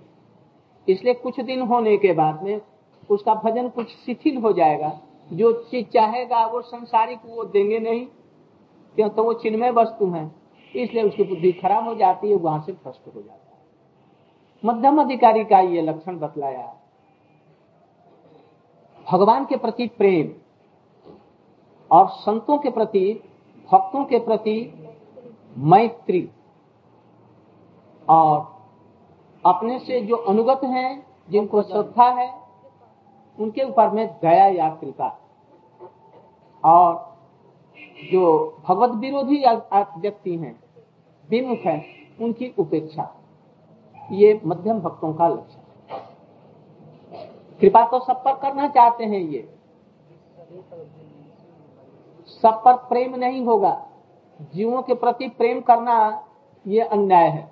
इसलिए 0.88 1.14
कुछ 1.14 1.40
दिन 1.40 1.62
होने 1.62 1.98
के 1.98 2.14
बाद 2.14 2.44
में 2.44 2.62
उसका 3.10 3.34
भजन 3.36 3.70
कुछ 3.70 3.90
शिथिल 3.90 4.38
हो 4.38 4.54
जाएगा। 4.54 5.00
जो 5.34 5.52
चीज़ 5.72 5.88
चाहेगा 5.88 6.46
वो 6.46 6.62
संसारिक 6.62 7.20
वो 7.26 7.44
देंगे 7.44 7.80
नहीं 7.80 8.06
क्यों 8.96 9.10
तो 9.10 9.24
वो 9.24 9.34
चिन्मय 9.34 9.72
वस्तु 9.72 10.10
है। 10.10 10.32
इसलिए 10.76 11.04
उसकी 11.04 11.24
बुद्धि 11.24 11.52
खराब 11.52 11.88
हो 11.88 11.96
जाती 11.96 12.30
है, 12.30 12.36
वहाँ 12.36 12.62
से 12.62 12.72
भ्रष्ट 12.72 13.16
हो 13.16 13.22
जाता 13.22 13.34
है। 13.34 13.58
मध्यम 14.66 15.02
अधिकारी 15.02 15.44
का 15.46 15.60
ये 15.60 15.82
लक्षण 15.82 16.20
बतलाया। 16.20 16.76
भगवान 19.12 19.46
के 19.46 19.58
प्रति 19.58 19.88
प्रेम 19.88 20.34
और 21.92 22.08
संतों 22.08 22.58
के 22.58 22.70
प्रति, 22.70 23.24
भक्तों 23.72 24.04
के 24.06 24.20
प्रति 24.20 24.74
मैत्री 25.60 26.30
और 28.10 28.60
अपने 29.46 29.80
से 29.80 30.02
जो 30.02 30.16
अनुगत 30.16 30.64
हैं, 30.64 31.06
जिनको 31.30 31.62
श्रद्धा 31.62 32.10
है, 32.10 32.34
उनके 33.40 33.64
ऊपर 33.64 33.90
में 33.90 34.08
दया 34.22 34.46
या 34.46 34.70
कृपा 34.76 35.20
और 36.64 37.18
जो 38.12 38.58
भगवत 38.68 38.90
विरोधी 38.90 39.44
व्यक्ति 40.00 40.36
हैं, 40.38 40.60
विमुख 41.30 41.60
है, 41.60 41.86
उनकी 42.22 42.54
उपेक्षा। 42.60 43.16
ये 44.12 44.42
मध्यम 44.46 44.80
भक्तों 44.80 45.14
का 45.14 45.28
लक्षण 45.28 45.58
कृपा 47.62 47.86
तो 47.86 48.00
सब 48.00 48.24
पर 48.24 48.34
करना 48.34 48.68
चाहते 48.68 49.06
हैं 49.06 49.20
ये। 49.20 49.48
सब 52.28 52.62
पर 52.66 52.76
प्रेम 52.90 53.16
नहीं 53.16 53.46
होगा। 53.46 53.89
जीवों 54.40 54.82
के 54.82 54.94
प्रति 54.94 55.28
प्रेम 55.30 55.62
करना 55.62 55.96
ये 56.66 56.82
अन्याय 56.82 57.28
है। 57.30 57.52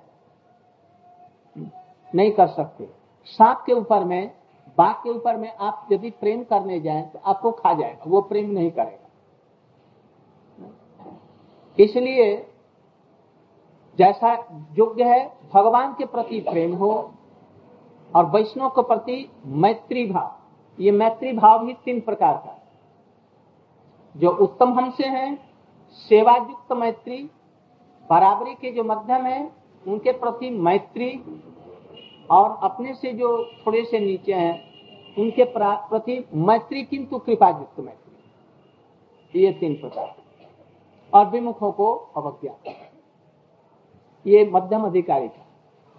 नहीं 2.12 2.30
कर 2.30 2.46
सकते। 2.46 2.88
सांप 3.26 3.62
के 3.66 3.72
ऊपर 3.72 4.04
में, 4.04 4.30
बाघ 4.78 4.94
के 4.94 5.10
ऊपर 5.10 5.36
में 5.36 5.52
आप 5.52 5.88
यदि 5.92 6.10
प्रेम 6.10 6.42
करने 6.44 6.80
जाए 6.80 7.02
तो 7.02 7.18
आपको 7.18 7.50
खा 7.52 7.72
जाएगा। 7.72 8.04
वो 8.06 8.20
प्रेम 8.20 8.50
नहीं 8.50 8.70
करेगा। 8.70 9.06
इसलिए 11.78 12.36
जैसा 13.98 14.32
योग्य 14.72 15.04
है, 15.04 15.26
भगवान 15.54 15.92
के 15.94 16.04
प्रति 16.06 16.40
प्रेम 16.40 16.74
हो 16.74 16.90
और 18.10 18.26
वैष्णव 18.26 18.68
के 18.68 18.82
प्रति 18.82 19.30
मैत्री 19.46 20.06
भाव। 20.06 20.82
ये 20.82 20.90
मैत्री 20.90 21.32
भाव 21.32 21.64
भी 21.66 21.72
तीन 21.84 22.00
प्रकार 22.00 22.36
का 22.36 22.58
जो 24.16 24.30
उत्तम 24.36 24.72
हमसे 24.74 25.06
है 25.06 25.47
सेवायुक्त 25.90 26.72
मैत्री, 26.72 27.30
बराबरी 28.10 28.54
के 28.54 28.72
जो 28.72 28.84
मध्यम 28.84 29.26
है, 29.26 29.52
उनके 29.88 30.12
प्रति 30.12 30.50
मैत्री 30.50 31.42
और 32.30 32.58
अपने 32.62 32.94
से 32.94 33.12
जो 33.12 33.50
थोड़े 33.66 33.84
से 33.84 34.00
नीचे 34.00 34.32
हैं, 34.32 34.68
उनके 35.18 35.44
प्रति 35.44 36.28
मैत्री 36.34 36.82
किंतु 36.82 37.18
कृपायुक्त 37.18 37.80
मैत्री। 37.80 39.44
ये 39.44 39.52
तीन 39.52 39.74
प्रकार। 39.74 40.16
और 41.14 41.26
विमुखों 41.26 41.72
को 41.72 41.94
अवज्ञा। 41.94 42.72
ये 44.26 44.50
मध्यम 44.52 44.86
अधिकारी 44.86 45.28
का। 45.28 45.46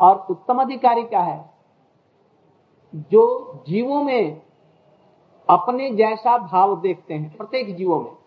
और 0.01 0.27
उत्तम 0.29 0.61
अधिकारी 0.61 1.03
का 1.03 1.19
है? 1.19 1.49
जो 2.95 3.53
जीवों 3.67 4.03
में 4.03 4.41
अपने 5.49 5.89
जैसा 5.89 6.37
भाव 6.37 6.81
देखते 6.81 7.13
हैं, 7.13 7.37
प्रत्येक 7.37 7.75
जीवों 7.75 8.01
में। 8.01 8.18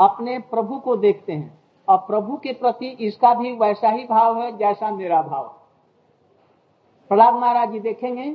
अपने 0.00 0.38
प्रभु 0.50 0.78
को 0.78 0.96
देखते 0.96 1.32
हैं। 1.32 1.58
और 1.88 1.96
प्रभु 1.98 2.36
के 2.36 2.52
प्रति 2.54 2.86
इसका 3.00 3.34
भी 3.34 3.52
वैसा 3.56 3.88
ही 3.88 4.04
भाव 4.04 4.40
है 4.40 4.56
जैसा 4.58 4.90
मेरा 4.92 5.20
भाव 5.22 5.44
प्रहलाद 7.10 7.34
महाराज 7.34 7.72
जी 7.72 7.80
देखेंगे 7.80 8.30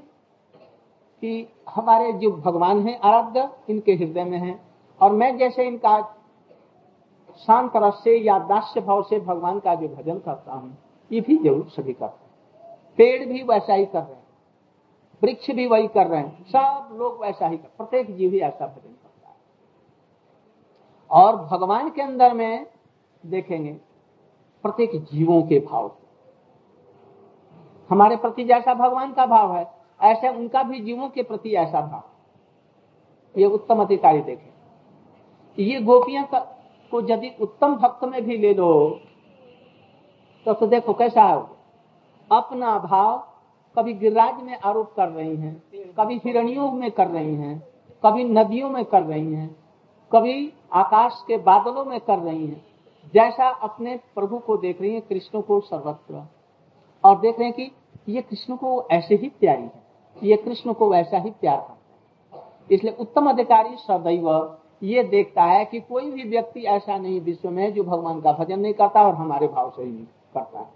कि 1.21 1.47
हमारे 1.69 2.11
जो 2.13 2.31
भगवान 2.33 2.87
हैं, 2.87 2.99
आराध्य, 2.99 3.49
इनके 3.69 3.93
हृदय 3.93 4.23
में 4.23 4.37
है। 4.39 4.59
और 5.01 5.11
मैं 5.13 5.37
जैसे 5.37 5.63
इनका 5.63 5.99
शांत 7.39 7.71
रस 7.75 8.01
से 8.03 8.17
या 8.17 8.37
दास्य 8.41 8.81
भाव 8.81 9.01
से 9.03 9.19
भगवान 9.21 9.59
का 9.59 9.75
जो 9.75 9.87
भजन 9.87 10.19
करता 10.19 10.53
हूँ, 10.53 10.77
ये 11.11 11.21
भी 11.21 11.37
ज़रूर 11.37 11.65
सभी 11.69 11.93
करते 11.93 12.23
हैं। 12.23 12.77
पेड़ 12.97 13.25
भी 13.25 13.43
वैसा 13.43 13.73
ही 13.73 13.85
कर 13.85 13.99
रहे 13.99 14.13
हैं, 14.13 14.23
वृक्ष 15.21 15.51
भी 15.51 15.67
वही 15.67 15.87
कर 15.89 16.07
रहे 16.07 16.21
हैं, 16.21 16.43
सब 16.45 16.97
लोग 16.99 17.21
वैसा 17.21 17.47
ही 17.47 17.57
कर, 17.57 17.67
प्रत्येक 17.77 18.15
जीव 18.17 18.31
ही 18.31 18.39
ऐसा 18.39 18.65
भजन 18.65 18.95
और 21.11 21.35
भगवान 21.35 21.89
के 21.89 22.01
अंदर 22.01 22.33
में 22.33 22.65
देखेंगे 23.23 23.71
प्रत्येक 24.63 24.91
जीवों 25.03 25.41
के 25.43 25.59
भाव 25.59 25.91
हमारे 27.89 28.15
प्रति 28.15 28.43
जैसा 28.43 28.73
भगवान 28.73 29.13
का 29.13 29.25
भाव 29.25 29.55
है 29.55 29.65
ऐसे 29.99 30.29
उनका 30.29 30.63
भी 30.63 30.79
जीवों 30.79 31.09
के 31.09 31.23
प्रति 31.23 31.53
ऐसा 31.55 31.81
भाव 31.81 33.39
ये 33.39 33.45
उत्तम 33.45 33.81
अधिकारी 33.81 34.21
देखे। 34.21 35.63
ये 35.63 35.81
गोपियाँ 35.81 36.27
को 36.31 37.01
यदि 37.01 37.31
उत्तम 37.41 37.75
भक्त 37.75 38.03
में 38.03 38.21
भी 38.25 38.37
ले 38.37 38.53
लो 38.53 38.99
तो, 40.45 40.53
तो 40.53 40.67
देखो 40.67 40.93
कैसा 40.93 41.23
है 41.23 41.41
अपना 42.31 42.77
भाव 42.79 43.17
कभी 43.77 43.93
गिरिराज 43.93 44.41
में 44.43 44.57
आरोप 44.59 44.93
कर 44.95 45.09
रही 45.09 45.35
हैं 45.35 45.93
कभी 45.99 46.21
हिरणियों 46.25 46.71
में 46.71 46.89
कर 46.91 47.07
रही 47.07 47.35
हैं 47.35 47.57
कभी 48.03 48.23
नदियों 48.23 48.69
में 48.69 48.83
कर 48.85 49.01
रही 49.01 49.33
हैं 49.33 49.55
कभी 50.11 50.53
आकाश 50.73 51.23
के 51.27 51.37
बादलों 51.37 51.85
में 51.85 51.99
कर 51.99 52.19
रही 52.19 52.47
हैं। 52.47 52.65
जैसा 53.13 53.49
अपने 53.49 53.99
प्रभु 54.15 54.37
को 54.37 54.57
देख 54.57 54.81
रही 54.81 54.93
हैं, 54.93 55.01
कृष्ण 55.01 55.41
को 55.41 55.59
सर्वत्र। 55.59 56.27
और 57.03 57.19
देख 57.19 57.39
रहे 57.39 57.49
हैं 57.49 57.55
कि 57.55 57.71
ये 58.09 58.21
कृष्ण 58.21 58.55
को 58.55 58.87
ऐसे 58.91 59.15
ही 59.15 59.29
प्यारी 59.29 59.61
है। 59.61 59.83
ये 60.23 60.35
कृष्ण 60.35 60.73
को 60.73 60.89
वैसा 60.89 61.17
ही 61.17 61.31
प्यार 61.31 61.59
है। 61.59 61.79
इसलिए 62.71 62.95
उत्तम 62.99 63.29
अधिकारी 63.29 63.75
सदैव 63.75 64.57
ये 64.83 65.03
देखता 65.03 65.43
है 65.43 65.65
कि 65.65 65.79
कोई 65.79 66.11
भी 66.11 66.23
व्यक्ति 66.23 66.63
ऐसा 66.63 66.97
नहीं 66.97 67.21
विश्व 67.21 67.49
में 67.49 67.73
जो 67.73 67.83
भगवान 67.83 68.21
का 68.21 68.31
भजन 68.33 68.59
नहीं 68.59 68.73
करता 68.73 69.03
और 69.03 69.15
हमारे 69.15 69.47
भाव 69.47 69.69
से 69.69 69.83
ही 69.83 69.91
नहीं 69.91 70.05
करता 70.33 70.59
है। 70.59 70.69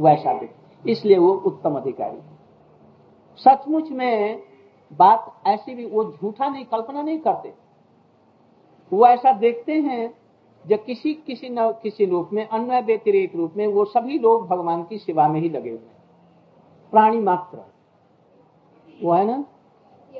वैसा 0.00 0.32
व्यक्ति 0.32 0.90
इसलिए 0.90 1.18
वो 1.18 1.32
उत्तम 1.32 1.76
अधिकारी 1.76 2.18
सचमुच 3.38 3.90
में 3.90 4.42
बात 4.92 5.42
ऐसी 5.46 5.74
भी, 5.74 5.86
वो 5.86 6.04
झूठा 6.04 6.48
नहीं, 6.48 6.64
कल्पना 6.64 7.02
नहीं 7.02 7.18
करते। 7.18 7.54
वो 8.94 9.06
ऐसा 9.06 9.32
देखते 9.32 9.72
हैं 9.72 10.14
जब 10.66 10.84
किसी 10.84 11.14
किसी 11.14 11.48
न, 11.48 11.72
किसी 11.82 12.04
रूप 12.04 12.30
में 12.32 12.46
अन्य 12.48 12.80
व्यतिरेक 12.80 13.36
रूप 13.36 13.54
में 13.56 13.66
वो 13.66 13.84
सभी 13.84 14.18
लोग 14.18 14.46
भगवान 14.48 14.82
की 14.82 14.98
सेवा 14.98 15.28
में 15.28 15.40
ही 15.40 15.48
लगे 15.48 15.70
हुए 15.70 15.78
हैं। 15.78 16.02
प्राणी 16.90 17.18
मात्र। 17.18 17.58
वो 19.02 19.12
है 19.12 19.24
ना? 19.24 19.44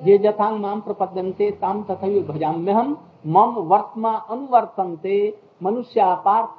ये 0.03 0.19
जथांग 0.19 0.61
माम 0.61 0.81
प्रपद्यंते 0.81 1.51
ताम 1.51 1.83
तथा 1.83 2.09
भजाम्य 2.23 2.73
हम 2.73 3.11
मम 3.27 3.55
वर्तमा 3.69 4.11
अनुवर्तनते, 4.11 5.39
मनुष्य 5.63 6.01
पार्थ। 6.25 6.59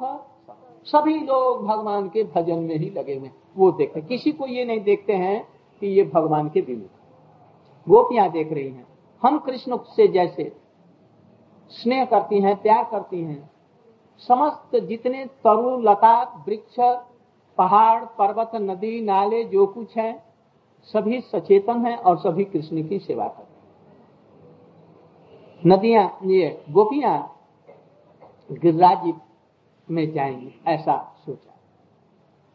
सभी 0.85 1.19
लोग 1.19 1.65
भगवान 1.65 2.09
के 2.09 2.23
भजन 2.23 2.59
में 2.59 2.75
ही 2.75 2.89
लगे 2.89 3.15
हुए 3.15 3.29
वो 3.57 3.71
देखते 3.71 4.01
किसी 4.01 4.31
को 4.31 4.47
ये 4.47 4.65
नहीं 4.65 4.79
देखते 4.79 5.13
हैं 5.13 5.47
कि 5.81 5.87
ये 5.87 6.03
भगवान 6.03 6.49
के 6.49 6.61
विमुख 6.61 7.89
गोपियाँ 7.89 8.31
देख 8.31 8.53
रही 8.53 8.69
हैं। 8.69 8.87
हम 9.23 9.37
कृष्ण 9.37 9.77
से 9.77 10.07
जैसे 10.07 10.51
स्नेह 11.69 12.05
करती 12.05 12.39
हैं, 12.41 12.61
प्यार 12.61 12.83
करती 12.83 13.21
हैं। 13.21 13.49
समस्त 14.27 14.75
जितने 14.75 15.25
तरु 15.25 15.77
लता 15.77 16.21
वृक्ष, 16.47 16.75
पहाड़, 17.57 18.03
पर्वत, 18.05 18.51
नदी, 18.55 19.01
नाले, 19.01 19.43
जो 19.43 19.65
कुछ 19.67 19.97
है, 19.97 20.23
सभी 20.93 21.21
सचेतन 21.21 21.85
है 21.85 21.95
और 21.97 22.17
सभी 22.17 22.43
कृष्ण 22.43 22.87
की 22.87 22.99
सेवा 22.99 23.27
कर 23.27 23.47
नदियाँ, 25.67 26.17
ये 26.23 26.63
गोपियाँ 26.69 27.17
गिरिराज 28.51 29.13
में 29.87 30.11
जाएँगे, 30.13 30.53
ऐसा 30.67 30.97
सोचा। 31.25 31.53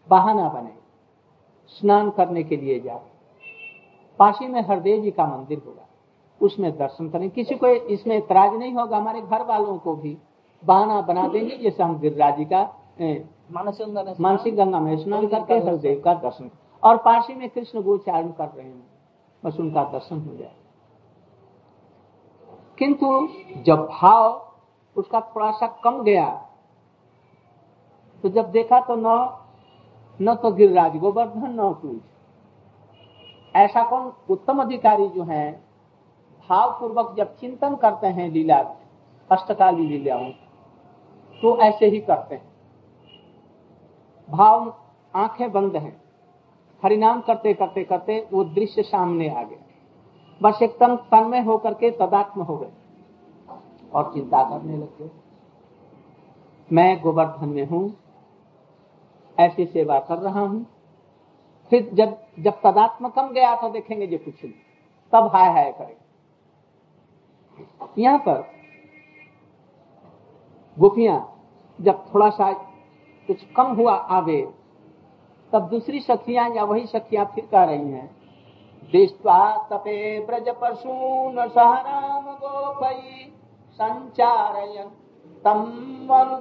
बहाना 0.09 0.49
बने 0.49 0.73
स्नान 1.69 2.11
करने 2.11 2.43
के 2.43 2.57
लिए 2.57 2.81
जाए 2.81 3.07
पाशी 4.19 4.47
में 4.47 4.61
हरदेव 4.63 5.03
जी 5.03 5.11
का 5.11 5.27
मंदिर 5.27 5.63
होगा। 5.67 5.87
उसमें 6.41 6.71
दर्शन 6.77 7.09
करें। 7.11 7.29
किसी 7.31 7.55
को 7.55 7.67
इसमें 7.67 8.17
इतराज 8.17 8.55
नहीं 8.55 8.73
होगा 8.75 8.97
हमारे 8.97 9.21
घर 9.21 9.43
वालों 9.45 9.77
को 9.79 9.95
भी। 9.97 10.17
बहाना 10.63 11.01
बना 11.03 11.27
देंगे 11.29 11.57
जैसे 11.57 11.83
हम 11.83 11.99
गिरिराज 12.01 12.37
जी 12.37 12.45
का 12.45 12.63
मानसिक 13.51 14.57
गंगा 14.57 14.81
में 14.81 14.97
स्नान 14.97 15.27
करके 15.27 15.55
हरदेव 15.59 16.01
का 16.05 16.15
दर्शन 16.15 16.51
और 16.83 16.97
पाशी 16.97 17.35
में 17.35 17.49
कृष्ण 17.49 17.83
गोचारण 17.83 18.29
कर 18.31 18.49
रहे 18.49 18.67
हैं 18.67 18.83
बस 19.43 19.57
उनका 19.61 19.85
दर्शन 19.93 20.19
हो 20.19 20.37
जाए। 20.37 20.55
किंतु 22.79 23.29
जब 23.67 23.87
भाव 23.91 24.47
उसका 24.97 25.21
थोड़ा 25.35 25.51
सा 25.53 25.67
कम 25.85 26.03
गया 26.03 26.29
तो 28.25 28.29
जब 28.29 28.51
देखा 28.51 28.81
तो 28.81 28.95
न 28.99 29.09
न 30.21 30.35
तो 30.35 30.51
गिरिराज 30.53 30.97
गोवर्धन 30.97 31.57
न 31.61 31.73
कुछ 31.83 33.57
ऐसा 33.57 33.83
कौन 33.83 34.13
उत्तम 34.31 34.61
अधिकारी 34.63 35.09
जो 35.09 35.23
है 35.25 35.70
भाव 36.51 36.71
पूर्वक 36.81 37.15
जब 37.17 37.37
चिंतन 37.37 37.75
करते 37.77 38.07
हैं 38.09 38.29
लीला 38.31 38.59
अष्टकाली 39.31 39.87
लीलाओं 39.89 40.31
तो 41.43 41.57
ऐसे 41.59 41.87
ही 41.87 42.01
करते 42.01 42.35
हैं। 42.35 42.49
भाव 44.29 44.73
आँखें 45.15 45.51
बंद 45.53 45.77
हैं। 45.77 46.01
हरिनाम 46.83 47.21
करते 47.21 47.53
करते 47.55 47.85
करते 47.85 48.19
वो 48.33 48.45
दृश्य 48.47 48.83
सामने 48.83 49.29
आ 49.31 49.43
गया। 49.43 49.59
बस 50.41 50.63
एकदम 50.63 50.97
तन्मय 51.13 51.41
होकर 51.45 51.75
के 51.75 51.91
तदात्म 51.99 52.43
हो 52.43 52.57
गए 52.57 52.73
और 53.93 54.11
चिंता 54.15 54.43
करने 54.51 54.77
लगे 54.77 55.11
मैं 56.71 57.01
गोवर्धन 57.03 57.49
में 57.49 57.67
हूँ, 57.69 57.93
ऐसी 59.39 59.67
सेवा 59.67 59.99
कर 60.01 60.19
रहा 60.19 60.41
हूँ। 60.41 60.67
फिर 61.73 61.91
जब 61.95 62.17
जब 62.39 62.61
तदात्म 62.61 63.09
कम 63.11 63.29
गया 63.31 63.55
तो 63.57 63.71
देखेंगे 63.71 64.07
जो 64.07 64.19
कुछ 64.19 64.45
नहीं। 64.45 64.53
तब 65.13 65.31
हाय 65.35 65.53
हाय 65.53 65.73
करें 65.73 65.97
यहाँ 67.99 68.19
पर 68.19 68.49
गोपियाँ 70.77 71.19
जब 71.81 72.05
थोड़ा 72.15 72.31
सा 72.31 72.53
कुछ 73.29 73.45
कम 73.57 73.73
हुआ 73.75 73.95
आगे, 73.95 74.43
तब 75.53 75.69
दूसरी 75.69 76.01
सखियाँ 76.01 76.49
या 76.51 76.65
वही 76.65 76.87
सखियाँ 76.87 77.25
फिर 77.35 77.47
कह 77.47 77.65
रही 77.65 77.91
हैं, 77.91 78.07
दृष्टवा 78.93 79.69
तपे 79.73 79.99
ब्रज 80.27 80.49
पशून 80.63 81.49
सहराम 81.49 82.27
गोपई 82.35 83.33
संचारयन, 83.73 84.89
तम 85.45 85.61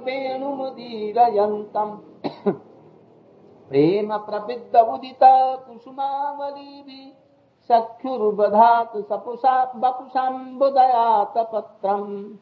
वेणुमुदीरयंतम 0.06 1.90
प्रेम 3.70 4.16
प्रविद्ध 4.16 4.76
उदित 4.76 5.18
कुसुमावली 5.22 6.82
भी 6.82 7.12
सख्युर्बधात 7.72 8.96
सपुषा 8.96 9.72
बपुषाम्बुदयात 9.72 11.34
पत्रम 11.38 12.38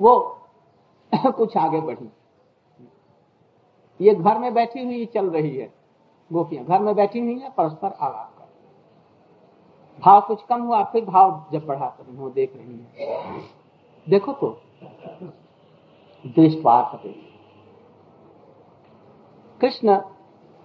वो, 0.00 0.38
कुछ 1.26 1.56
आगे 1.56 1.80
बढ़ी। 1.80 2.12
ये 4.00 4.14
घर 4.14 4.38
में 4.38 4.54
बैठी 4.54 4.84
हुई 4.84 5.06
चल 5.06 5.30
रही 5.30 5.56
है। 5.56 5.74
गोपियाँ 6.32 6.64
घर 6.64 6.78
में 6.78 6.94
बैठी 6.94 7.20
हुई 7.20 7.38
है, 7.38 7.50
परस्पर 7.50 7.92
आलाप 7.92 8.34
कर 8.38 8.44
भाव 10.00 10.20
कुछ 10.20 10.42
कम 10.42 10.62
हुआ, 10.62 10.84
फिर 10.84 11.04
भाव 11.04 11.46
जब 11.52 11.66
बढ़ा 11.66 11.86
कर 11.86 12.10
वो 12.10 12.30
देख 12.30 12.56
रही 12.56 12.86
है। 12.96 13.40
देखो 14.08 14.32
तो 14.32 14.60
दृष्टवार 16.26 17.02
कृष्ण 19.60 20.00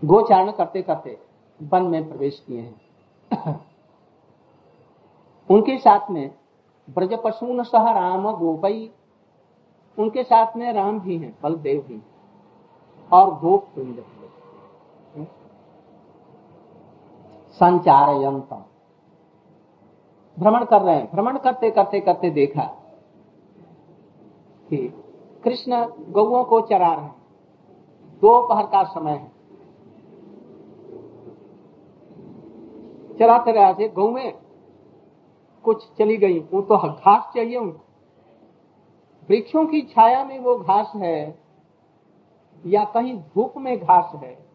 गोचारण 0.05 0.51
करते 0.51 0.81
करते 0.81 1.24
वन 1.61 1.83
में 1.83 2.09
प्रवेश 2.09 2.43
किए 2.47 2.61
हैं। 2.61 2.81
उनके 5.51 5.77
साथ 5.77 6.11
में 6.11 6.35
ब्रज 6.89 7.19
पशुन 7.23 7.63
सह 7.63 7.91
राम 7.91 8.31
गोपई, 8.31 8.93
उनके 9.99 10.23
साथ 10.23 10.57
में 10.57 10.73
राम 10.73 10.99
भी 10.99 11.17
हैं, 11.17 11.37
बलदेव 11.43 11.81
भी 11.81 12.01
और 13.11 13.39
गोप 13.39 13.63
पिंड 13.75 14.03
संचार 17.51 18.21
यंत्र 18.21 18.55
भ्रमण 20.39 20.65
कर 20.65 20.81
रहे 20.81 20.95
हैं। 20.95 21.11
भ्रमण 21.11 21.37
करते 21.37 21.71
करते 21.71 21.99
करते 21.99 22.29
देखा 22.29 22.63
कि 24.69 25.03
कृष्ण 25.43 25.85
गौओं 26.09 26.43
को 26.43 26.61
चरा 26.61 26.93
रहे 26.93 27.05
हैं। 27.05 27.15
दोपहर 28.21 28.65
का 28.65 28.83
समय 28.83 29.11
है। 29.11 29.35
चराते 33.19 33.51
रहे 33.51 33.89
गौ 33.89 34.12
में 34.12 34.34
कुछ 35.63 35.84
चली 35.97 36.17
गई। 36.17 36.39
वो 36.39 36.62
तो 36.62 36.78
घास 36.78 37.32
चाहिए 37.36 37.58
उनको। 37.58 37.80
वृक्षों 39.30 39.65
की 39.65 39.82
छाया 39.82 40.23
में 40.23 40.39
वो 40.39 40.56
घास 40.56 40.91
है, 40.95 41.39
या 42.65 42.84
कहीं 42.86 43.13
धूप 43.17 43.54
में 43.58 43.78
घास 43.80 44.12
है। 44.15 44.45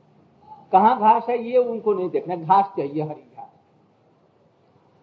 कहा 0.72 0.94
घास 0.94 1.28
है, 1.28 1.38
ये 1.44 1.58
उनको 1.58 1.94
नहीं 1.94 2.10
देखना। 2.10 2.36
घास 2.36 2.72
चाहिए, 2.76 3.02
हरी 3.02 3.22
घास। 3.36 3.50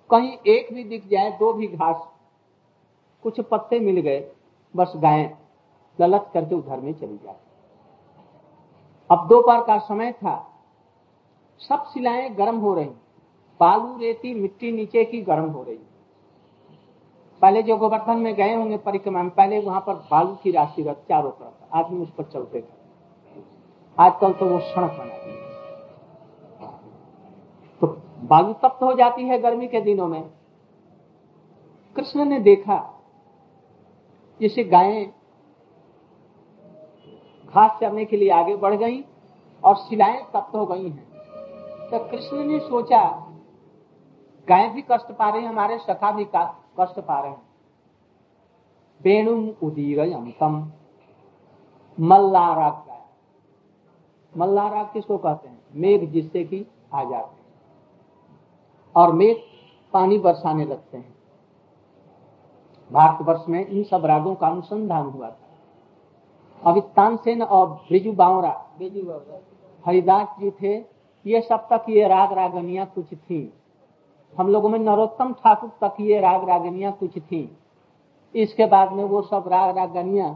कहीं 0.09 0.37
एक 0.47 0.73
भी 0.73 0.83
दिख 0.83 1.07
जाए, 1.07 1.31
दो 1.31 1.53
भी 1.53 1.67
घास, 1.67 2.07
कुछ 3.23 3.41
पत्ते 3.41 3.79
मिल 3.79 3.99
गए, 3.99 4.31
बस 4.75 4.93
गाय 4.95 5.37
ललत 6.01 6.29
करके 6.33 6.55
उधर 6.55 6.79
में 6.79 6.93
चली 6.93 7.17
जाती। 7.17 7.45
अब 9.11 9.27
दोपहर 9.27 9.63
का 9.63 9.77
समय 9.77 10.11
था। 10.11 10.35
सब 11.59 11.83
सिलाएँ 11.83 12.29
गर्म 12.29 12.57
हो 12.57 12.73
रही। 12.73 12.91
बालू 13.59 13.97
रेती 13.97 14.33
मिट्टी 14.33 14.71
नीचे 14.71 15.03
की 15.03 15.21
गर्म 15.21 15.49
हो 15.49 15.63
रही 15.63 15.79
पहले 17.41 17.61
जो 17.63 17.77
गोवर्धन 17.77 18.17
में 18.17 18.33
गए 18.35 18.53
होंगे 18.55 18.77
परिक्रमा 18.77 19.21
में, 19.23 19.29
पहले 19.31 19.59
वहाँ 19.59 19.79
पर 19.79 19.93
बालू 20.11 20.35
की 20.43 20.51
राशि 20.51 20.83
रथ 20.83 21.07
चारों 21.09 21.31
तरफ़ 21.31 21.75
आदमी 21.75 22.01
उस 22.03 22.09
पर 22.09 22.23
चलते 22.23 22.61
थे 22.61 22.75
आजकल 23.97 24.33
तो 24.33 24.45
वो 24.45 24.59
सड़क 24.59 24.91
बना 24.91 25.17
दी 25.17 25.35
तो 27.81 27.87
बालू 28.27 28.53
तप्त 28.53 28.83
हो 28.83 28.93
जाती 28.93 29.23
है 29.23 29.37
गर्मी 29.39 29.67
के 29.67 29.81
दिनों 29.81 30.07
में। 30.07 30.23
कृष्ण 31.95 32.25
ने 32.25 32.39
देखा, 32.39 32.77
जैसे 34.39 34.63
गायें 34.63 35.09
घास 37.45 37.77
चरने 37.81 38.05
के 38.05 38.17
लिए 38.17 38.29
आगे 38.31 38.55
बढ़ 38.55 38.75
गई 38.75 39.03
और 39.63 39.75
शिलाएँ 39.79 40.21
तप्त 40.33 40.55
हो 40.55 40.65
गई 40.65 40.89
हैं। 40.89 41.07
तो 41.89 41.99
कृष्ण 42.09 42.43
ने 42.45 42.59
सोचा 42.59 42.99
गाय 44.49 44.69
भी 44.69 44.81
कष्ट 44.81 45.11
पा 45.11 45.29
रहे 45.29 45.41
हैं 45.41 45.49
हमारे 45.49 45.77
सखा 45.77 46.11
भी 46.11 46.25
कष्ट 46.79 46.99
पा 46.99 47.19
रहे 47.19 47.31
हैं। 47.31 47.41
वेणुम 49.03 49.49
उदीर 49.63 49.99
यमतम 49.99 50.71
मल्लाराग 51.99 52.73
गाय। 52.73 53.01
मल्लाराग 54.37 54.85
किसको 54.85 55.17
कहते 55.17 55.47
हैं? 55.47 55.59
मेघ 55.73 56.11
जिससे 56.11 56.43
कि 56.43 56.67
आ 56.93 57.03
जाते 57.03 57.35
हैं। 57.35 57.45
और 58.95 59.13
मेघ 59.13 59.37
पानी 59.93 60.17
बरसाने 60.17 60.65
लगते 60.65 60.97
हैं। 60.97 61.15
भारतवर्ष 62.91 63.41
में 63.49 63.65
इन 63.65 63.83
सब 63.83 64.05
रागों 64.05 64.35
का 64.35 64.47
अनुसंधान 64.47 65.05
हुआ 65.05 65.29
था। 65.29 65.49
अभी 66.65 66.81
तानसेन 66.81 67.43
और 67.43 67.67
ब्रिजू 67.69 68.13
बावरा। 68.13 68.65
हरिदास 69.85 70.27
जी 70.39 70.51
थे 70.51 70.85
ये 71.25 71.41
सब 71.41 71.67
तक 71.69 71.85
ये 71.89 72.07
राग 72.07 72.33
रागनिया 72.33 72.85
कुछ 72.85 73.13
थी। 73.13 73.53
हम 74.33 74.47
लोगों 74.47 74.69
में 74.69 74.79
नरोत्तम 74.79 75.33
ठाकुर 75.33 75.69
तक 75.81 76.01
ये 76.01 76.19
राग 76.19 76.47
रागनिया 76.49 76.91
कुछ 76.91 77.17
थी। 77.19 77.57
इसके 78.35 78.65
बाद 78.65 78.91
में 78.91 79.03
वो 79.03 79.21
सब 79.21 79.43
राग 79.47 79.77
रागनिया 79.77 80.29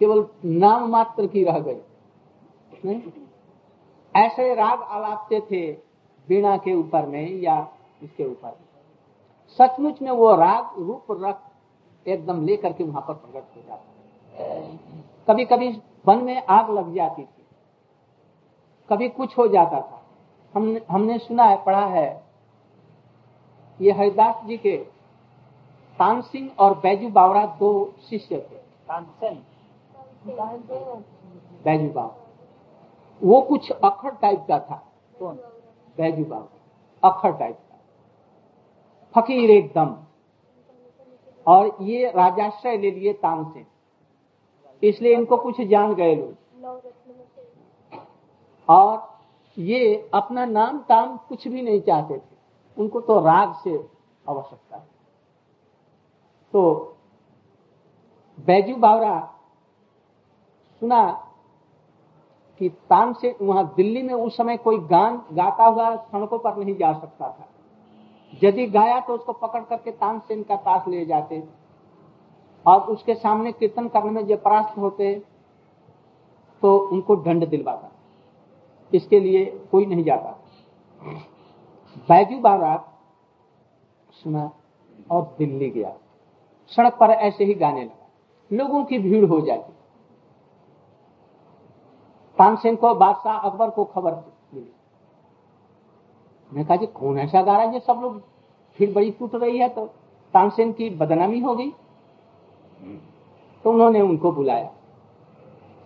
केवल 0.00 0.26
नाम 0.44 0.88
मात्र 0.90 1.26
की 1.26 1.44
रह 1.44 1.58
गई। 1.58 3.00
ऐसे 4.14 4.54
राग 4.54 4.82
आलापते 4.82 5.40
थे 5.40 5.70
बीणा 6.28 6.56
के 6.56 6.74
ऊपर 6.74 7.06
में 7.06 7.40
या 7.40 7.56
इसके 8.02 8.24
ऊपर 8.24 8.58
सचमुच 9.58 10.02
में 10.02 10.10
वो 10.10 10.34
राग 10.36 10.78
रूप 10.78 11.06
रख 11.22 11.40
एकदम 12.06 12.44
लेकर 12.46 12.72
के 12.72 12.84
वहाँ 12.84 13.04
पर 13.08 13.14
प्रकट 13.14 13.56
हो 13.56 13.62
जाता 13.62 13.88
कभी 15.28 15.44
कभी 15.44 15.68
वन 16.06 16.22
में 16.24 16.46
आग 16.46 16.70
लग 16.70 16.94
जाती 16.94 17.22
थी। 17.22 17.44
कभी 18.88 19.08
कुछ 19.08 19.36
हो 19.38 19.46
जाता 19.48 19.80
था। 19.80 20.02
हमने 20.54 20.80
हमने 20.90 21.18
सुना 21.18 21.44
है, 21.44 21.56
पढ़ा 21.64 21.86
है 21.86 22.27
ये 23.80 23.92
हरिदास 23.92 24.44
जी 24.44 24.56
के 24.56 24.76
तान 25.98 26.20
सिंह 26.22 26.50
और 26.58 26.74
बैजू 26.78 27.08
बावरा 27.08 27.44
दो 27.58 27.70
शिष्य 28.10 28.36
थे। 28.36 28.58
बैजू 31.64 31.88
बावरा 31.88 32.26
वो 33.22 33.40
कुछ 33.40 33.70
अखड़ 33.70 34.10
टाइप 34.10 34.44
का 34.48 34.58
था। 34.60 34.76
कौन? 35.18 35.36
बैजू 35.98 36.24
बावरा 36.24 37.08
अखड़ 37.08 37.32
टाइप 37.32 37.56
का। 37.56 37.78
फकीर 39.14 39.50
एकदम। 39.50 39.96
और 41.46 41.76
ये 41.80 42.10
राजाश्रय 42.10 42.76
ले 42.76 42.90
लिए 42.90 43.12
तानसेन 43.12 43.66
इसलिए 44.82 45.14
इनको 45.14 45.36
कुछ 45.36 45.60
जान 45.60 45.94
गए 45.94 46.14
लोग। 46.14 46.34
और 48.68 49.18
ये 49.58 50.10
अपना 50.14 50.44
नाम 50.44 50.78
ताम 50.78 51.16
कुछ 51.28 51.48
भी 51.48 51.62
नहीं 51.62 51.80
चाहते 51.80 52.18
थे। 52.18 52.37
उनको 52.78 53.00
तो 53.00 53.18
राग 53.20 53.54
से 53.54 53.74
आवश्यकता 54.26 54.76
है। 54.76 54.86
तो 56.54 56.62
बैजू 58.38 58.76
बावरा 58.76 59.18
सुना 60.82 61.00
कि 62.60 62.68
तान 62.68 63.12
से 63.12 63.36
वहाँ 63.42 63.64
दिल्ली 63.76 64.02
में 64.02 64.14
उस 64.14 64.36
समय 64.36 64.56
कोई 64.56 64.78
गान 64.88 65.16
गाता 65.32 65.64
हुआ 65.64 65.94
सड़कों 65.96 66.38
पर 66.38 66.56
नहीं 66.56 66.76
जा 66.76 66.92
सकता 66.92 67.28
था। 67.28 67.48
यदि 68.42 68.66
गाया 68.66 69.00
तो 69.00 69.14
उसको 69.14 69.32
पकड़ 69.32 69.62
करके 69.62 69.90
तानसेन 69.92 70.42
का 70.42 70.56
पास 70.56 70.88
ले 70.88 71.04
जाते। 71.06 71.42
और 72.66 72.80
उसके 72.82 73.14
सामने 73.14 73.52
कीर्तन 73.52 73.88
करने 73.88 74.10
में 74.10 74.26
जब 74.26 74.42
परास्त 74.42 74.78
होते 74.78 75.14
तो 76.62 76.76
उनको 76.78 77.16
दंड 77.16 77.48
दिलवाता। 77.48 77.90
इसके 78.92 79.20
लिए 79.20 79.44
कोई 79.70 79.86
नहीं 79.86 80.04
जाता। 80.04 80.38
बैजू 81.98 82.38
बारात 82.38 82.98
सुना 84.12 84.50
और 85.10 85.34
दिल्ली 85.38 85.70
गया। 85.70 85.96
सड़क 86.66 86.96
पर 87.00 87.10
ऐसे 87.10 87.44
ही 87.44 87.54
गाने 87.54 87.84
लगा। 87.84 88.10
लोगों 88.52 88.84
की 88.84 88.98
भीड़ 88.98 89.24
हो 89.24 89.40
जाती। 89.40 89.72
तानसेन 92.38 92.76
को, 92.76 92.94
बादशाह 92.94 93.38
अकबर 93.38 93.70
को 93.70 93.84
खबर 93.84 94.14
मिली। 94.54 94.72
मैं 96.52 96.66
कहा, 96.66 96.76
जी, 96.76 96.86
कौन 96.86 97.18
ऐसा 97.18 97.42
गा 97.42 97.52
रहा 97.52 97.66
है? 97.66 97.80
सब 97.80 97.98
लोग 98.02 98.22
फिर 98.74 98.94
बड़ी 98.94 99.10
टूट 99.10 99.34
रही 99.34 99.58
है 99.58 99.68
तो 99.68 99.86
तानसेन 100.34 100.72
की 100.72 100.90
बदनामी 100.90 101.40
हो 101.40 101.56
गई। 101.56 101.70
तो 103.64 103.72
उन्होंने 103.72 104.00
उनको 104.00 104.32
बुलाया। 104.32 104.72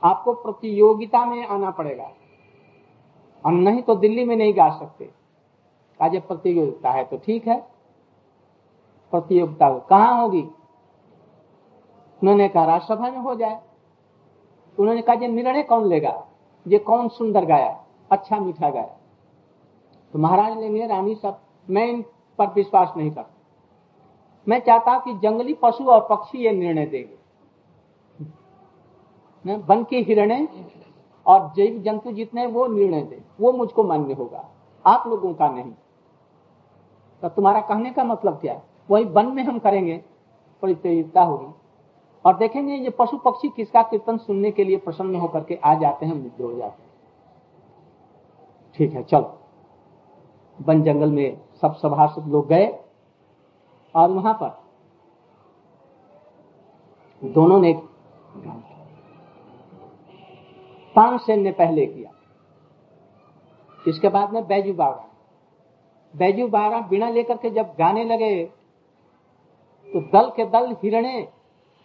आपको 0.05 0.35
प्रतियोगिता 0.35 1.25
में 1.25 1.46
आना 1.46 1.70
पड़ेगा। 1.70 2.12
और 3.44 3.53
नहीं 3.53 3.83
तो 3.83 3.94
दिल्ली 3.94 4.25
में 4.25 4.37
नहीं 4.37 4.57
गा 4.57 4.70
सकते। 4.70 5.22
आज 6.03 6.17
प्रतियोगिता 6.23 6.91
है 6.91 7.05
तो 7.05 7.17
ठीक 7.17 7.47
है। 7.47 7.57
प्रतियोगिता 9.12 9.79
कहाँ 9.79 10.21
होगी? 10.23 10.43
उन्होंने 12.23 12.49
कहा 12.49 12.65
राज्यसभा 12.65 13.11
में 13.11 13.19
हो 13.19 13.35
जाए। 13.35 13.61
उन्होंने 14.79 15.03
कहा 15.03 15.15
निर्णय 15.15 15.62
कौन 15.62 15.87
लेगा? 15.87 16.29
ये 16.67 16.79
कौन 16.79 17.09
सुंदर 17.09 17.45
गाया? 17.45 17.85
अच्छा 18.11 18.38
मीठा 18.38 18.71
गाया? 18.71 18.97
तो 20.15 20.19
महाराज 20.19 20.59
लेंगे 20.59 20.87
रानी 20.87 21.15
सब 21.15 21.41
मैं 21.71 21.87
इन 21.87 22.05
पर 22.38 22.47
विश्वास 22.47 22.93
नहीं 22.97 23.11
करता। 23.11 23.31
मैं 24.49 24.59
चाहता 24.61 24.99
कि 24.99 25.15
जंगली 25.15 25.55
पशु 25.55 25.85
और 25.85 26.07
पक्षी 26.11 26.38
ये 26.38 26.53
निर्णय 26.53 26.87
देंगे। 26.87 27.17
वन 29.57 29.85
के 29.85 29.99
हिरणे 29.99 30.49
और 31.27 31.53
जैव 31.57 31.79
जंतु 31.83 32.12
जितने 32.12 32.47
वो 32.47 32.67
निर्णय 32.67 33.03
दे। 33.03 33.23
वो 33.41 33.53
मुझको 33.53 33.85
मान्य 33.85 34.15
होगा। 34.15 34.49
आप 34.87 35.07
लोगों 35.07 35.35
का 35.35 35.49
नहीं। 35.49 35.73
तो 37.23 37.29
तुम्हारा 37.29 37.61
कहने 37.61 37.91
का 37.91 38.05
मतलब 38.05 38.41
क्या? 38.41 38.53
है 38.53 38.63
वही 38.91 39.05
वन 39.05 39.27
में 39.27 39.43
हम 39.45 39.59
करेंगे 39.59 39.97
प्रतियोगिता 40.63 41.23
होगी। 41.23 41.53
और 42.25 42.37
देखेंगे 42.37 42.75
ये 42.75 42.91
पशु 42.91 43.17
पक्षी 43.17 43.49
किसका 43.49 43.83
कीर्तन 43.83 44.17
सुनने 44.17 44.51
के 44.51 44.65
लिए 44.65 44.77
प्रसन्न 44.77 45.17
होकर 45.17 45.45
के 45.45 45.55
आ 45.55 45.75
जाते 45.75 46.07
हैं 46.07 46.15
मुद्दे 46.15 46.45
हो 46.45 46.53
जाते 46.53 46.83
हैं। 46.83 46.91
ठीक 48.77 48.93
है, 48.93 49.03
चलो। 49.03 49.39
वन 50.61 50.83
जंगल 50.83 51.11
में 51.11 51.41
सब 51.61 51.75
सभासद 51.75 52.29
लोग 52.29 52.47
गए, 52.47 52.67
और 53.95 54.11
वहाँ 54.11 54.35
पर 54.43 54.61
दोनों 57.25 57.61
ने 57.61 57.73
पाँच 60.95 61.21
सैन्य 61.21 61.53
पहले 61.53 61.87
किया। 61.87 62.11
इसके 63.89 64.09
बाद 64.09 64.33
में 64.33 64.47
बैजू 64.47 64.75
बावड़ा। 64.75 65.05
बैजू 66.14 66.46
बावड़ा 66.48 66.81
बिना 66.81 67.09
लेकर 67.11 67.37
के 67.37 67.51
जब 67.51 67.75
गाने 67.79 68.05
लगे 68.05 68.44
तो 69.88 70.01
दल 70.12 70.31
के 70.31 70.44
दल 70.44 70.72
हिरणे 70.83 71.29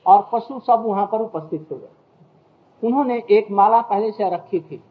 और 0.05 0.27
पशु 0.33 0.59
सब 0.59 0.83
वहाँ 0.85 1.05
पर 1.05 1.21
उपस्थित 1.21 1.67
हो 1.71 1.77
गए। 1.77 2.87
उन्होंने 2.87 3.21
एक 3.31 3.51
माला 3.51 3.81
पहले 3.81 4.11
से 4.11 4.29
रखी 4.29 4.59
थी। 4.59 4.81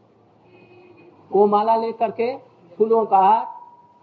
वो 1.31 1.47
माला 1.47 1.77
लेकर 1.77 2.11
के 2.11 2.37
फूलों 2.79 3.05
का 3.05 3.23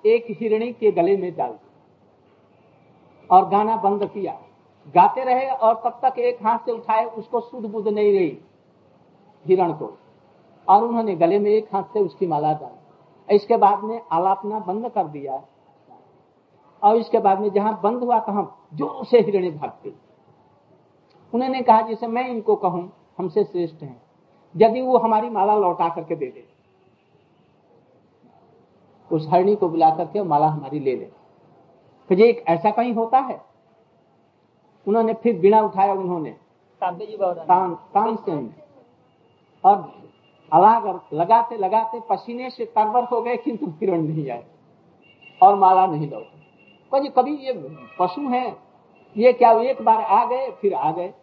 एक 0.03 0.25
हिरणी 0.29 0.71
के 0.73 0.91
गले 0.91 1.17
में 1.17 1.35
डाल 1.35 1.49
दिया 1.49 3.37
और 3.37 3.49
गाना 3.49 3.75
बंद 3.77 4.05
किया। 4.05 4.39
गाते 4.95 5.23
रहे 5.23 5.49
और 5.49 5.75
तब 5.75 5.99
तक 6.03 6.19
एक 6.19 6.43
हाथ 6.43 6.59
से 6.59 6.71
उठाए, 6.71 7.05
उसको 7.05 7.39
सुध 7.39 7.65
बुध 7.65 7.87
नहीं 7.87 8.11
रही 8.13 8.37
हिरण 9.45 9.73
को। 9.73 9.97
और 10.67 10.83
उन्होंने 10.83 11.15
गले 11.15 11.39
में 11.39 11.51
एक 11.51 11.75
हाथ 11.75 11.83
से 11.83 11.99
उसकी 11.99 12.27
माला 12.27 12.53
डाली। 12.53 12.82
इसके 13.27 13.57
बाद 13.57 13.83
में 13.83 14.01
आलापना 14.11 14.59
बंद 14.61 14.89
कर 14.89 15.07
दिया। 15.07 15.41
और 16.81 16.95
इसके 16.97 17.19
बाद 17.19 17.39
में 17.39 17.49
जहाँ 17.51 17.79
बंद 17.83 18.03
हुआ 18.03 18.19
तहां 18.19 18.43
ज़ोर 18.77 19.05
से 19.05 19.19
हिरणी 19.19 19.49
भागती 19.51 19.93
उन्होंने 21.33 21.61
कहा 21.61 21.81
जैसे 21.81 22.07
मैं 22.07 22.27
इनको 22.29 22.55
कहूँ 22.55 22.91
हमसे 23.17 23.43
श्रेष्ठ 23.43 23.83
हैं। 23.83 24.01
यदि 24.55 24.81
वो 24.81 24.97
हमारी 24.97 25.29
माला 25.29 25.55
लौटा 25.55 25.87
करके 25.89 26.15
दे 26.15 26.25
दे। 26.27 26.45
उस 29.11 29.27
हरणी 29.31 29.55
को 29.55 29.69
बुला 29.69 29.89
करके 29.95 30.23
माला 30.23 30.47
हमारी 30.47 30.79
ले 30.79 30.95
ले। 30.95 31.09
फिर 32.09 32.19
ये 32.19 32.27
एक 32.29 32.43
ऐसा 32.47 32.71
कहीं 32.71 32.93
होता 32.93 33.19
है? 33.19 33.41
उन्होंने 34.87 35.13
फिर 35.13 35.39
बिना 35.39 35.61
उठाया 35.61 35.93
उन्होंने। 35.93 36.35
तान 36.81 37.73
तान 37.93 38.15
से 38.17 38.37
और 39.63 39.77
अलागर 40.53 40.99
लगाते 41.13 41.57
लगाते 41.57 41.99
पसीने 42.09 42.49
से 42.49 42.65
तरबर 42.65 43.03
हो 43.03 43.21
गए, 43.21 43.37
किंतु 43.37 43.67
किरण 43.69 44.01
नहीं 44.01 44.29
आए 44.31 44.45
और 45.41 45.55
माला 45.55 45.85
नहीं 45.85 46.09
लौटे। 46.09 46.41
कभी 46.91 47.09
कभी 47.09 47.35
ये 47.37 47.53
पशु 47.99 48.21
हैं, 48.21 48.55
ये 49.15 49.33
क्या 49.33 49.51
एक 49.61 49.81
बार 49.81 50.01
आ 50.01 50.25
गए, 50.25 50.49
फिर 50.51 50.73
आ 50.73 50.91
गए। 50.91 51.13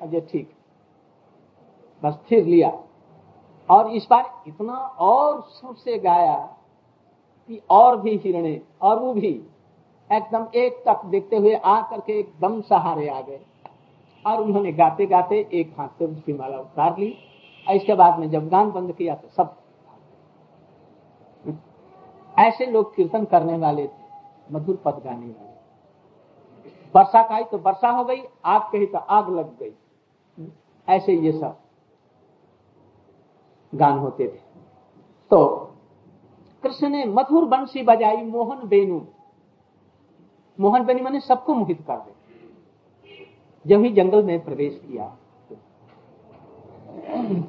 अजय 0.00 0.20
ठीक। 0.20 0.50
बस 2.02 2.18
फिर 2.28 2.44
लिया। 2.44 2.72
और 3.68 3.90
इस 3.90 4.06
बार 4.10 4.42
इतना 4.48 4.74
और 5.00 5.40
सुर 5.42 5.74
से 5.74 5.98
गाया 5.98 6.34
कि 7.48 7.60
और 7.70 7.96
भी 8.00 8.16
हिरणे, 8.16 8.60
और 8.82 8.98
वो 8.98 9.12
भी 9.14 9.30
एकदम 10.10 10.46
एक 10.54 10.82
तक 10.86 11.04
देखते 11.04 11.36
हुए 11.36 11.54
आ 11.54 11.80
करके 11.82 12.18
एकदम 12.18 12.60
सहारे 12.60 13.08
आ 13.08 13.20
गए। 13.20 13.40
और 14.24 14.42
उन्होंने 14.42 14.72
गाते 14.72 15.06
गाते 15.06 15.38
एक 15.52 15.74
हाथ 15.78 15.88
से 15.88 16.04
उसकी 16.04 16.32
माला 16.32 16.58
उतार 16.58 16.98
ली। 16.98 17.14
इसके 17.66 17.94
बाद 17.94 18.18
में 18.18 18.28
जब 18.30 18.48
गान 18.48 18.70
बंद 18.70 18.92
किया 18.92 19.14
तो 19.14 19.28
सब 19.28 19.54
ऐसे 22.34 22.66
लोग 22.66 22.94
कीर्तन 22.96 23.24
करने 23.24 23.56
वाले 23.58 23.86
थे, 23.86 24.04
मधुर 24.50 24.76
पद 24.76 25.00
गाने 25.04 25.26
वाले। 25.26 25.54
वर्षा 26.94 27.22
का 27.22 27.36
ही 27.36 27.44
तो 27.44 27.58
वर्षा 27.58 27.90
हो 27.90 28.04
गई, 28.04 28.22
आग 28.44 28.60
कही 28.62 28.86
तो 28.86 28.98
आग 28.98 29.30
लग 29.30 29.58
गई। 29.58 29.72
ऐसे 30.88 31.12
ये 31.12 31.32
सब 31.32 31.56
गान 33.72 33.98
होते 33.98 34.24
थे। 34.24 34.40
तो 35.30 35.46
कृष्ण 36.62 36.88
ने 36.88 37.04
मधुर 37.04 37.44
बंशी 37.44 37.82
बजाई 37.82 38.22
मोहन 38.24 38.68
बेनु। 38.68 39.00
मोहन 40.58 40.84
बेनु 40.84 41.04
मैंने 41.04 41.20
सबको 41.20 41.54
मोहित 41.54 41.80
कर 41.86 41.96
दे। 41.96 42.14
जब 43.64 43.82
ही 43.82 43.90
जंगल 43.90 44.22
में 44.22 44.44
प्रवेश 44.44 44.80
किया। 44.86 45.16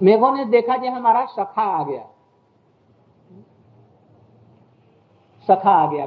मेघों 0.02 0.36
ने 0.36 0.46
देखा 0.46 0.78
कि 0.78 0.88
हमारा 0.88 1.26
सखा 1.26 1.62
आ 1.62 1.84
गया। 1.84 2.10
सखा 5.48 5.72
आ 5.72 5.92
गया। 5.92 6.06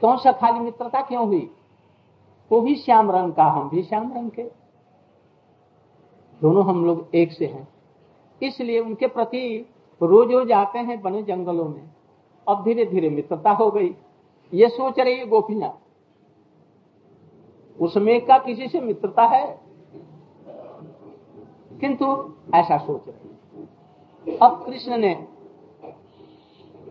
क्यों 0.00 0.16
सखाली 0.16 0.58
मित्रता 0.58 1.02
क्यों 1.02 1.26
हुई? 1.26 1.54
वो 2.52 2.60
भी 2.60 2.74
श्याम 2.74 3.10
रंग 3.10 3.32
का, 3.32 3.44
हम 3.44 3.68
भी 3.68 3.82
श्याम 3.82 4.12
रंग 4.12 4.30
के। 4.30 4.42
दोनों 6.40 6.64
हम 6.64 6.84
लोग 6.84 7.08
एक 7.14 7.32
से 7.32 7.46
हैं। 7.46 7.68
इसलिए 8.42 8.80
उनके 8.80 9.06
प्रति 9.06 9.70
रोज 10.02 10.32
रोज 10.32 10.52
आते 10.52 10.78
हैं 10.78 11.02
बने 11.02 11.22
जंगलों 11.22 11.68
में। 11.68 11.90
अब 12.48 12.64
धीरे 12.64 12.86
धीरे 12.86 13.10
मित्रता 13.10 13.50
हो 13.50 13.70
गई। 13.70 13.96
ये 14.54 14.68
सोच 14.68 15.00
रही 15.00 15.16
है 15.16 15.26
गोपियाँ। 15.26 15.80
उसमें 17.80 18.26
का 18.26 18.38
किसी 18.38 18.68
से 18.68 18.80
मित्रता 18.80 19.22
है? 19.22 19.69
किंतु 21.80 22.06
ऐसा 22.54 22.78
सोच 22.78 23.08
रही 23.08 24.36
अब 24.36 24.62
कृष्ण 24.66 24.96
ने 24.98 25.14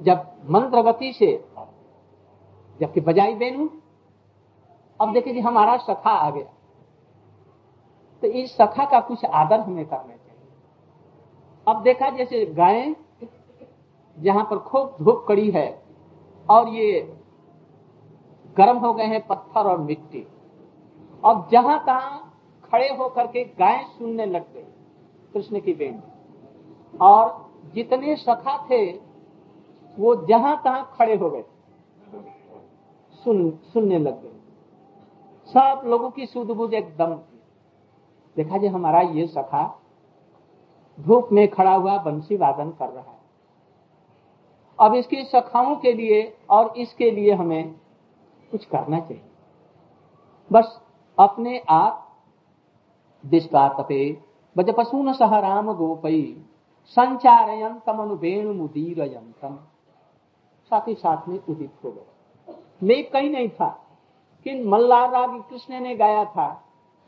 जब 0.04 0.26
मंत्र 0.50 0.82
गति 0.82 1.12
से, 1.14 1.46
जबकि 2.80 3.02
बजाई 3.02 3.34
बेनू, 3.34 3.70
अब 5.00 5.14
देखिए 5.14 5.34
जी, 5.34 5.40
हमारा 5.40 5.78
सखा 5.78 6.10
आ 6.10 6.30
गया। 6.30 6.54
तो 8.24 8.28
इस 8.28 8.56
सखा 8.58 8.86
का 8.86 9.00
कुछ 9.00 9.26
आदर 9.26 9.60
हमें 9.60 9.86
करना 9.86 10.16
चाहिए। 10.16 10.48
अब 11.68 11.82
देखा 11.84 12.10
जैसे 12.10 12.46
गायें, 12.46 12.96
जहाँ 14.18 14.44
पर 14.44 14.60
खूब 14.60 14.96
धूप 15.02 15.26
कड़ी 15.28 15.52
है, 15.52 15.84
और 16.50 16.70
ये 16.70 17.02
गर्म 18.58 18.78
हो 18.78 18.94
गए 18.94 19.06
हैं 19.06 19.28
पत्थर 19.28 19.68
और 19.68 19.78
मिट्टी। 19.78 20.28
अब 21.26 21.48
जहाँ 21.52 21.84
तहां 21.86 22.18
खड़े 22.72 22.88
होकर 22.96 23.28
के 23.28 23.44
गायें 23.44 23.84
सुनने 23.88 24.26
लग 24.26 24.54
गई। 24.54 24.66
कृष्ण 25.34 25.60
की 25.60 25.74
बेन। 25.74 26.04
और 27.02 27.52
जितने 27.74 28.16
सखा 28.16 28.58
थे, 28.70 28.92
वो 30.00 30.26
जहाँ 30.26 30.62
तहां 30.64 30.84
खड़े 30.84 31.16
हो 31.16 31.30
गए। 31.30 31.44
सुन, 33.24 33.52
सुनने 33.52 34.00
लग 34.00 34.22
गए। 34.24 34.36
सब 35.48 35.82
लोगों 35.86 36.10
की 36.10 36.26
सुध 36.26 36.48
बुध 36.48 36.74
एकदम 36.74 37.20
देखा 38.38 38.58
जी, 38.58 38.68
हमारा 38.68 39.02
ये 39.02 39.28
सखा 39.28 39.82
धूप 41.00 41.30
में 41.32 41.48
खड़ा 41.48 41.74
हुआ 41.74 41.98
बंसी 41.98 42.38
वादन 42.38 42.70
कर 42.70 42.90
रहा 42.90 43.12
है। 43.12 43.20
अब 44.80 44.94
इसकी 44.94 45.24
सखाओं 45.24 45.76
के 45.76 45.94
लिए 45.94 46.38
और 46.50 46.74
इसके 46.78 47.12
लिए 47.12 47.34
हमें 47.34 47.76
कुछ 48.52 48.66
करना 48.66 49.00
चाहिए। 49.00 49.24
बस 50.52 50.82
अपने 51.20 51.64
आप 51.70 52.18
दिष्टा 53.26 53.68
तपे 53.70 54.29
बजपसून 54.56 55.12
सह 55.14 55.40
राम 55.40 55.72
गोपई 55.72 56.22
संचारयंतम 56.98 58.02
अनुवेणु 58.02 58.54
मुदीरयंतम 58.54 59.56
साथ 60.72 60.88
ही 60.88 60.94
साथ 60.96 61.28
में 61.28 61.40
उदित 61.50 61.72
हो 61.84 61.92
गए 61.92 62.56
मैं 62.82 63.04
कहीं 63.04 63.30
नहीं 63.30 63.50
था, 63.50 63.68
कि 64.46 64.54
मल्लार 64.64 65.12
राग 65.12 65.40
कृष्ण 65.50 65.80
ने 65.80 65.96
गाया 65.96 66.24
था 66.26 66.48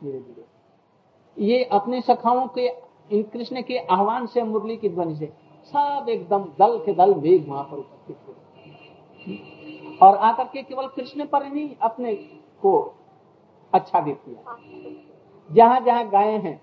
धीरे 0.02 0.18
धीरे 0.18 1.44
ये 1.46 1.64
अपने 1.64 2.00
सखाओं 2.00 2.46
के, 2.48 2.66
इन 3.10 3.22
कृष्ण 3.22 3.62
के 3.62 3.78
आह्वान 3.78 4.26
से 4.26 4.42
मुरली 4.42 4.76
की 4.76 4.88
ध्वनि 4.88 5.16
से 5.16 5.32
सब 5.66 6.06
एकदम 6.08 6.44
दल 6.58 6.78
के 6.78 6.94
दल 6.94 7.14
वेग 7.14 7.48
वहाँ 7.48 7.64
पर 7.64 7.76
उपस्थित 7.76 8.16
हो 8.28 10.06
और 10.06 10.16
आकर 10.16 10.44
के 10.44 10.62
केवल 10.62 10.86
कृष्ण 10.86 11.26
पर 11.26 11.44
नहीं 11.44 11.68
अपने 11.82 12.14
को 12.62 12.72
अच्छा 13.72 14.00
देती 14.00 14.30
है 14.30 14.42
जहाँ 15.50 15.80
जहाँ 15.80 16.08
गाय 16.08 16.36
हैं 16.36 16.60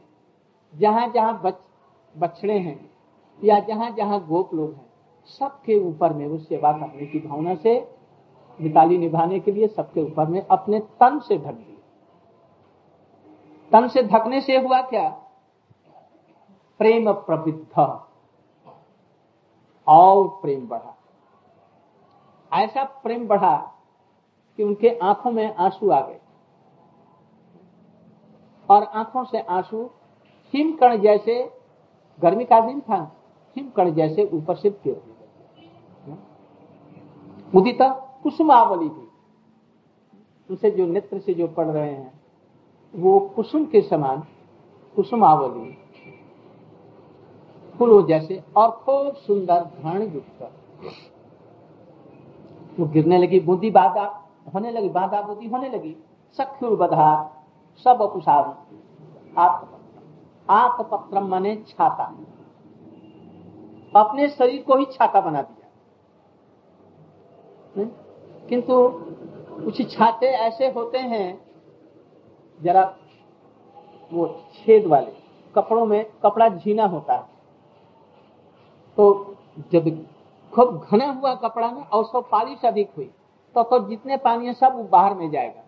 जहाँ 0.75 1.07
जहाँ 1.07 1.41
बच, 1.41 1.55
बछड़े 2.17 2.59
हैं 2.59 2.91
या 3.43 3.59
जहाँ 3.59 3.91
जहाँ 3.91 4.27
गोप 4.27 4.53
लोग 4.53 4.73
हैं 4.73 4.89
सबके 5.25 5.79
ऊपर 5.79 6.13
में 6.13 6.27
उस 6.27 6.49
सेवा 6.49 6.71
करने 6.71 7.05
की 7.05 7.19
भावना 7.19 7.55
से 7.55 7.95
मिताली 8.61 8.97
निभाने 8.97 9.39
के 9.39 9.51
लिए 9.51 9.67
सबके 9.67 10.01
ऊपर 10.01 10.25
में 10.25 10.47
अपने 10.47 10.79
तन 10.79 11.19
से 11.19 11.37
ढक 11.37 11.53
दिए 11.53 11.77
तन 13.71 13.87
से 13.87 14.03
ढकने 14.03 14.41
से 14.41 14.57
हुआ 14.57 14.81
क्या? 14.81 15.09
प्रेम 16.77 17.13
प्रबुद्ध। 17.13 18.01
और 19.87 20.27
प्रेम 20.27 20.67
बढ़ा। 20.67 20.97
ऐसा 22.53 22.83
प्रेम 22.83 23.27
बढ़ा 23.27 23.73
कि 24.57 24.63
उनके 24.63 24.99
आँखों 25.03 25.31
में 25.31 25.55
आँसू 25.55 25.89
आ 25.89 26.01
गए। 26.01 26.19
और 28.69 28.83
आँखों 28.83 29.23
से 29.23 29.41
आँसू 29.41 29.89
हिमकण 30.53 30.97
जैसे, 30.97 31.41
गर्मी 32.19 32.45
का 32.45 32.59
दिन 32.59 32.79
था, 32.81 32.99
हिमकण 33.55 33.93
जैसे 33.93 34.29
ऊपर 34.33 34.55
से 34.55 34.69
गिर 34.69 35.01
उदिता 37.53 37.89
कुसुमावली 38.23 38.89
थी 38.89 39.07
उनसे 40.49 40.71
जो 40.71 40.85
नेत्र 40.85 41.19
से 41.19 41.33
जो 41.33 41.47
पढ़ 41.47 41.67
रहे 41.67 41.91
हैं, 41.91 42.11
वो 42.93 43.19
कुसुम 43.35 43.65
के 43.65 43.81
समान 43.81 44.23
कुसुमावली। 44.95 45.77
फूलों 47.75 48.05
जैसे 48.07 48.41
और 48.57 48.69
खूब 48.85 49.15
सुंदर 49.17 49.63
घृण 49.81 50.01
युक्त 50.13 50.51
वो 52.79 52.85
गिरने 52.85 53.17
लगी 53.17 53.39
बुद्धि 53.39 53.69
बाधा, 53.69 54.05
होने 54.53 54.71
लगी 54.71 54.89
बाधा 54.89 55.21
बुद्धि 55.21 55.47
होने 55.47 55.69
लगी 55.69 55.95
सख्युर 56.39 56.75
बधा 56.75 57.09
सब 57.85 58.01
अपुसार 58.01 58.43
आप 59.37 59.78
आत्मपत्र 60.49 61.19
मने 61.19 61.55
छाता। 61.67 62.03
अपने 63.95 64.27
शरीर 64.29 64.61
को 64.63 64.75
ही 64.77 64.85
छाता 64.85 65.21
बना 65.21 65.41
दिया। 65.41 65.67
किंतु 68.49 68.73
कुछ 69.63 69.81
छाते 69.91 70.27
ऐसे 70.27 70.69
होते 70.71 70.97
हैं 70.97 71.27
जरा 72.59 72.83
वो 74.13 74.27
छेद 74.55 74.85
वाले 74.87 75.11
कपड़ों 75.55 75.85
में 75.85 76.05
कपड़ा 76.23 76.49
झीना 76.49 76.85
होता 76.85 77.13
है। 77.13 77.27
तो 78.97 79.35
जब 79.71 79.89
खूब 80.53 80.77
घना 80.81 81.11
हुआ 81.11 81.33
कपड़ा 81.35 81.71
में 81.71 81.83
और 81.83 82.03
सब 82.05 82.29
पालिश 82.31 82.65
अधिक 82.65 82.91
हुई 82.97 83.09
तो, 83.55 83.63
तो 83.63 83.87
जितने 83.89 84.17
पानी 84.17 84.45
है 84.47 84.53
सब 84.53 84.87
बाहर 84.91 85.13
में 85.13 85.29
जाएगा। 85.31 85.63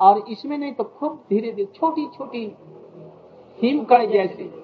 और 0.00 0.18
इसमें 0.28 0.56
नहीं 0.58 0.72
तो 0.72 0.84
खूब 0.84 1.24
धीरे 1.30 1.52
धीरे 1.52 1.72
छोटी 1.74 2.06
छोटी 2.06 2.46
हिमकण 3.62 4.06
जैसे। 4.06 4.62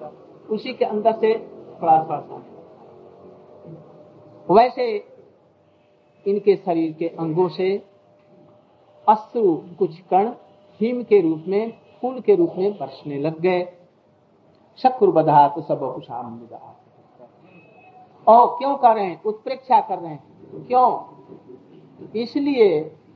उसी 0.49 0.73
के 0.73 0.85
अंदर 0.85 1.11
से 1.11 1.39
थोड़ा 1.81 2.03
थोड़ा 2.03 2.43
वैसे 4.49 5.03
इनके 6.27 6.55
शरीर 6.55 6.93
के 6.93 7.07
अंगों 7.07 7.49
से 7.49 7.83
अश्रु 9.09 9.57
कुछ 9.79 9.99
कण 9.99 10.27
हिम 10.81 11.03
के 11.03 11.21
रूप 11.21 11.43
में, 11.47 11.73
फूल 12.01 12.19
के 12.19 12.35
रूप 12.35 12.53
में 12.57 12.77
बरसने 12.77 13.17
लग 13.17 13.39
गए। 13.39 13.67
शक्रु 14.77 15.11
बधा 15.11 15.47
तो 15.47 15.61
सब 15.61 15.83
उषाम 15.83 16.47
और 18.27 18.57
क्यों 18.57 18.75
कर 18.77 18.95
रहे 18.95 19.05
हैं? 19.05 19.23
उत्प्रेक्षा 19.23 19.81
कर 19.81 19.99
रहे 19.99 20.11
हैं। 20.11 20.23
क्यों? 20.65 21.17
इसलिए 22.15 22.97